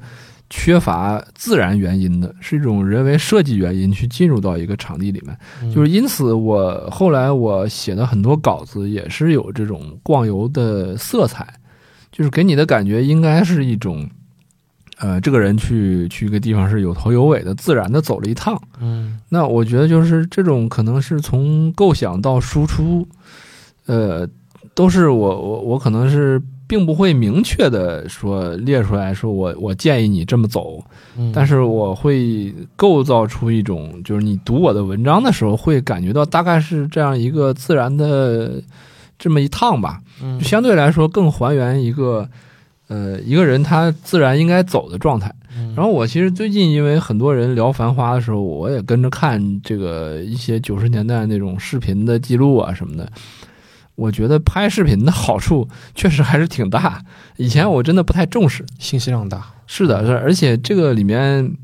[0.55, 5.35] 缺乏自然原因的，是一种人为设计原因去进入到一个场地里面。
[5.63, 11.51] 嗯就是因此，我后来我写的很多稿子也是有这种逛游的色彩，
[12.11, 14.07] 就是给你的感觉应该是一种，
[14.99, 18.61] 呃，这个人去去一个地方是有头有尾的，自然的走了一趟。
[18.79, 23.07] 嗯那我觉得就是这种可能是从构想到输出，
[23.87, 24.29] 呃，
[24.75, 30.83] 都是我我我可能是并不会明确的说列出来说我我建议你这么走，
[31.17, 38.61] 嗯，但是我会构造出一种就是你读我的文章的时候会感觉到大概是这样一个自然的
[39.19, 39.99] 这么一趟吧，
[40.41, 42.27] 相对来说更还原一个
[42.87, 45.33] 呃一个人他自然应该走的状态。
[45.57, 45.73] 嗯。
[45.75, 53.07] 然后我其实最近因为很多人聊《繁花》的时候，我也跟着看这个一些九十年代那种视频的记录啊什么的。
[53.95, 57.03] 我觉得拍视频的好处 确实还是挺大，
[57.37, 58.65] 以前我真的不太重视。
[58.79, 61.55] 信息量大，是的，是，而且这个里面，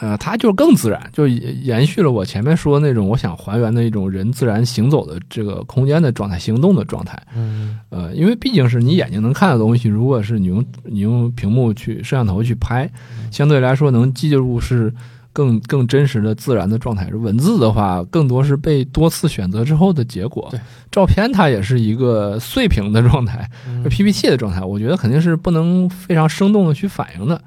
[0.00, 7.20] 呃，它就是更自然，就延延续了我前面说的那种我想还原的一种人自然行走的这个空间的状态、行动的状态。
[7.36, 12.90] 嗯呃，因为毕竟是你眼睛能看的东西，如果是你用你用屏幕去摄像头去拍，
[13.30, 14.92] 相对来说能记录是
[15.34, 17.06] 更更真实的自然的状态。
[17.08, 20.58] 文字的话，更多是被多次选择之后的结果对。
[20.90, 27.42] 照片它也是一个碎屏的状态、嗯 PPT 的状态，我觉得肯定是不能非常生动的去反映的。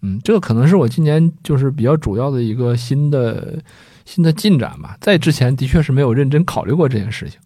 [0.00, 3.58] 嗯，这个可能是我今年就是比较主要的一个新的
[4.04, 4.96] 新的进展吧。
[5.00, 7.38] 在之前的确是没有认真考虑过这件事情。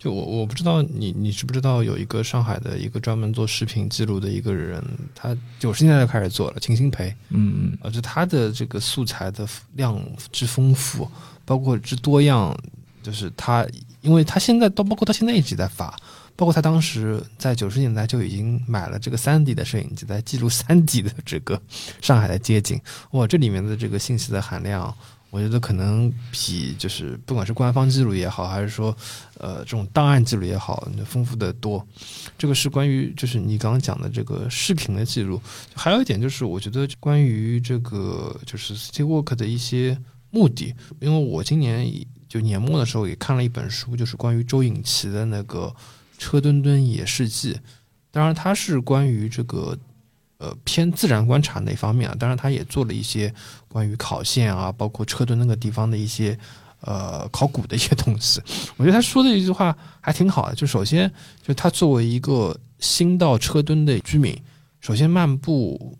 [0.00, 4.82] 对，就我我不知道你你知不知道有一个上海的一个专门做视频记录的一个人，
[5.14, 10.02] 他九十年代就开始做了，秦新培，嗯嗯啊，就他的这个素材的量
[10.32, 11.06] 之丰富，
[11.44, 12.58] 包括之多样，
[13.02, 13.66] 就是他，
[14.00, 15.94] 因为他现在都包括他现在一直在发，
[16.34, 21.60] 包括他当时在九十年代就已经买了这个三 D 的摄影机，在记录三 D 的这个
[22.00, 24.96] 上海的街景，哇，这里面的这个信息的含量。
[25.30, 28.96] 我觉得可能比就是不管是官方记录也好，还是说
[29.38, 31.86] 呃这种档案记录也好，丰富的多。
[32.36, 35.40] 这个是关于就是你刚刚讲的这个视频的记录，
[35.74, 39.96] 还有一点就是我觉得关于这个就是 City Walk 的一些
[40.30, 41.88] 目的，因为我今年
[42.28, 45.72] 就年末的时候也看了一本书，就是关于周颖琪的那个
[46.20, 47.54] 《车墩墩野事记》，
[48.10, 49.78] 当然它是关于这个。
[50.40, 53.32] 呃，偏自然观察那方面啊，当然他也做了一些
[53.68, 56.36] 关于考线啊，包括车墩那个地方的一些
[56.80, 58.40] 呃考古的一些东西。
[58.78, 61.12] 我觉得他说的一句话还挺好的，就首先
[61.46, 64.34] 就他作为一个新到车墩的居民，
[64.80, 65.98] 首先漫步，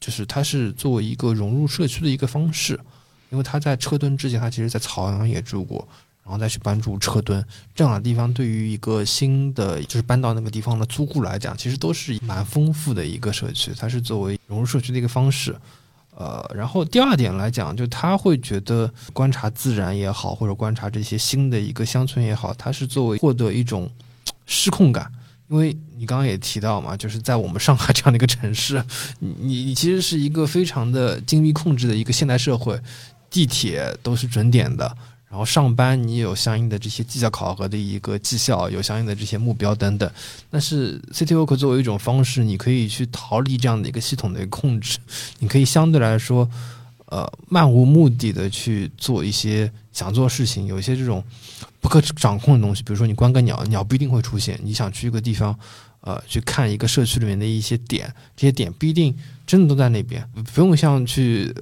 [0.00, 2.80] 就是他是作为一个融入社区的一个方式，
[3.28, 5.86] 因为他在车墩之前，他其实在朝阳也住过，
[6.26, 7.42] 然后再去搬住车墩
[7.72, 15.56] 这样的地方，对于一个新的就是搬到那个地方的租户来讲，其实都是蛮丰富的一个社区，它是作为融入社区的一个方式。
[16.16, 23.88] 呃，然后第二点来讲，就他会觉得观察自然也好，或者观察这些新的一个乡村也好，它是作为获得一种
[24.46, 25.12] 失控感。
[25.48, 28.84] 因为你刚刚也提到嘛，就是在我们上海这样的一个城市，
[29.20, 32.76] 你你其实是一个非常的精密控制的一个现代社会，
[33.30, 34.96] 地铁都是准点的，
[35.36, 40.10] 然后上班你有相应的这些绩效考核的一个绩效，有相应的这些目标等等。
[40.48, 44.96] 但是 City Walk 作为一种方式，你可以去逃离这样的一个系统的控制，
[45.40, 46.48] 你可以相对来说，
[47.04, 51.22] 呃，漫无目的的去做一些想做事情，有一些这种。
[51.78, 54.58] 不可掌控的东西，比如说你关个鸟，鸟不一定会出现。
[54.64, 55.56] 你想去一个地方，
[56.00, 60.28] 呃，去看一个社区里面的一些点，这些点不一定真的都在那边。
[60.52, 61.54] 不用像去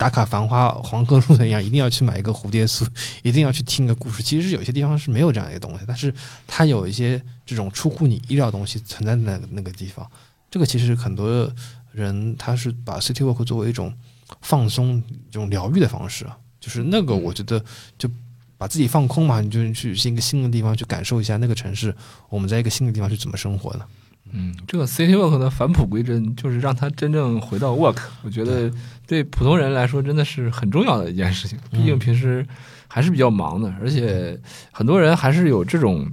[0.00, 2.88] 打卡繁花黄河路的一样，一定要去买一个蝴蝶酥，
[3.22, 4.22] 一定要去听个故事。
[4.22, 6.10] 其实有些地方是没有这样一个东西，但是
[6.46, 10.10] 它有一些这种出乎你意料的东西存在那那个地方。
[10.50, 11.52] 这个其实很多
[11.92, 13.92] 人他是把 City Walk 作为一种
[14.40, 17.62] 放松、这种疗愈的方式啊，就是那个我觉得
[17.98, 18.08] 就。
[18.56, 21.96] 把自己放空嘛，你就去一个新的地方去感受一下那个城市。
[22.28, 23.86] 我们在一个新的地方是怎么生活的？
[24.32, 27.98] 嗯，这个 city walk 的返璞归真，就是让他真正回到 work。
[28.22, 28.70] 我觉得
[29.06, 31.58] 对普通人来说真的是很重要的一件事情。
[31.70, 32.46] 毕竟平时
[32.86, 34.38] 还是比较忙的，而且
[34.70, 36.06] 很多人还是有这种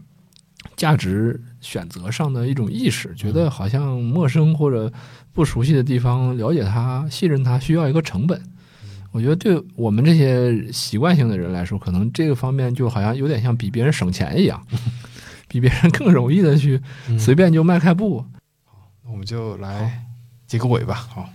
[0.76, 4.92] 价值选择上的一种意识，觉得好像陌生或者
[5.34, 8.42] 不熟悉的地方，了解它、信任它，需要一个成本。
[9.12, 14.62] 我觉得对我们这些习惯性的人来说，可能这个方面就好像有点像比别人省钱一样，
[15.48, 16.82] 比别人更容易的去
[17.18, 18.26] 随便就迈开步。
[18.66, 20.06] 好，那我们就来
[20.46, 20.96] 结个尾吧。
[21.10, 21.30] 好，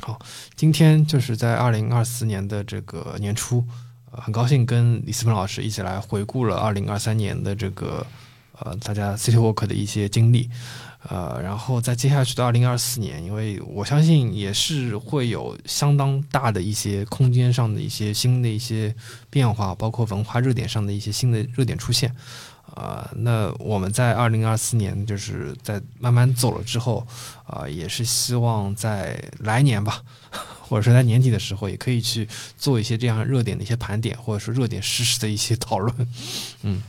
[0.00, 0.18] 好，
[0.56, 3.64] 今天就是在二零二四年的这个年初，
[4.10, 8.06] 呃，很高兴跟李思鹏老师一起来回顾了二零二三年的这个
[8.58, 10.50] 呃大家 City Walk 的一些经历。
[11.08, 18.94] 呃，然后在接下去的二零二四年，因为我相信也是会有相当大的一些空间上的一些新的一些
[19.28, 22.14] 变化，包括文化热点上的一些新的热点出现。
[22.74, 27.06] 啊，那我们在二零二四年就是在慢慢走了之后，
[27.44, 30.02] 啊，也是希望在来年吧，
[30.60, 36.08] 或者说在年底的时候，也可以去做一些这样热点的一些盘点，或者说热点实时的一些讨论。
[36.62, 36.82] 嗯。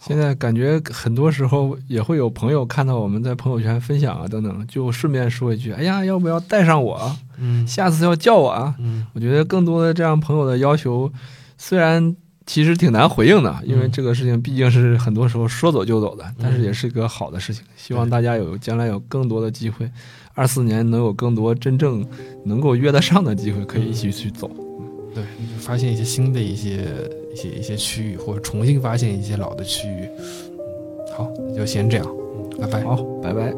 [0.00, 7.16] 现在感觉很多时候也会有朋友看到我们在朋友圈分享啊等等，就顺便说一句：“哎呀，要不要带上我？
[7.36, 11.12] 嗯，下次要叫我啊。”嗯，我觉得更多的这样朋友的要求，
[11.58, 12.16] 虽然
[12.48, 17.62] 其实挺难回应的，因为这个事情毕竟是很多时候说走就走的，但是也是一个好的事情。
[17.76, 19.88] 希望大家有将来有更多的机会，
[20.32, 22.02] 二四年能有更多真正
[22.44, 24.50] 能够约得上的机会，可以一起去走。
[25.14, 25.22] 对，
[25.58, 26.84] 发现一些新的一些。
[27.30, 30.08] 一些一些区域，或者重新发现一些老的区域。
[31.16, 32.06] 好，就先这样，
[32.58, 32.82] 拜拜。
[32.82, 33.54] 好，拜拜。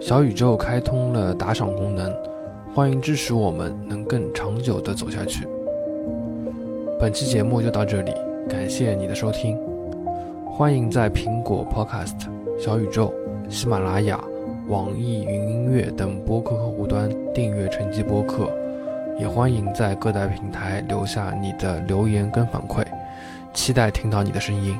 [0.00, 2.14] 小宇宙开通了打赏功能，
[2.76, 5.48] 欢迎支持我们，能更长久的走下去。
[7.00, 8.12] 本期节目就到这里，
[8.50, 9.58] 感谢你的收听。
[10.44, 12.28] 欢迎在苹果 Podcast、
[12.60, 13.14] 小宇宙、
[13.48, 14.22] 喜马拉雅、
[14.68, 18.52] 网易云音乐等播客客户端订阅成绩播客。
[19.18, 22.84] 也欢迎在各大平台留下你的留言跟反馈，
[23.54, 24.78] 期待听到你的声音。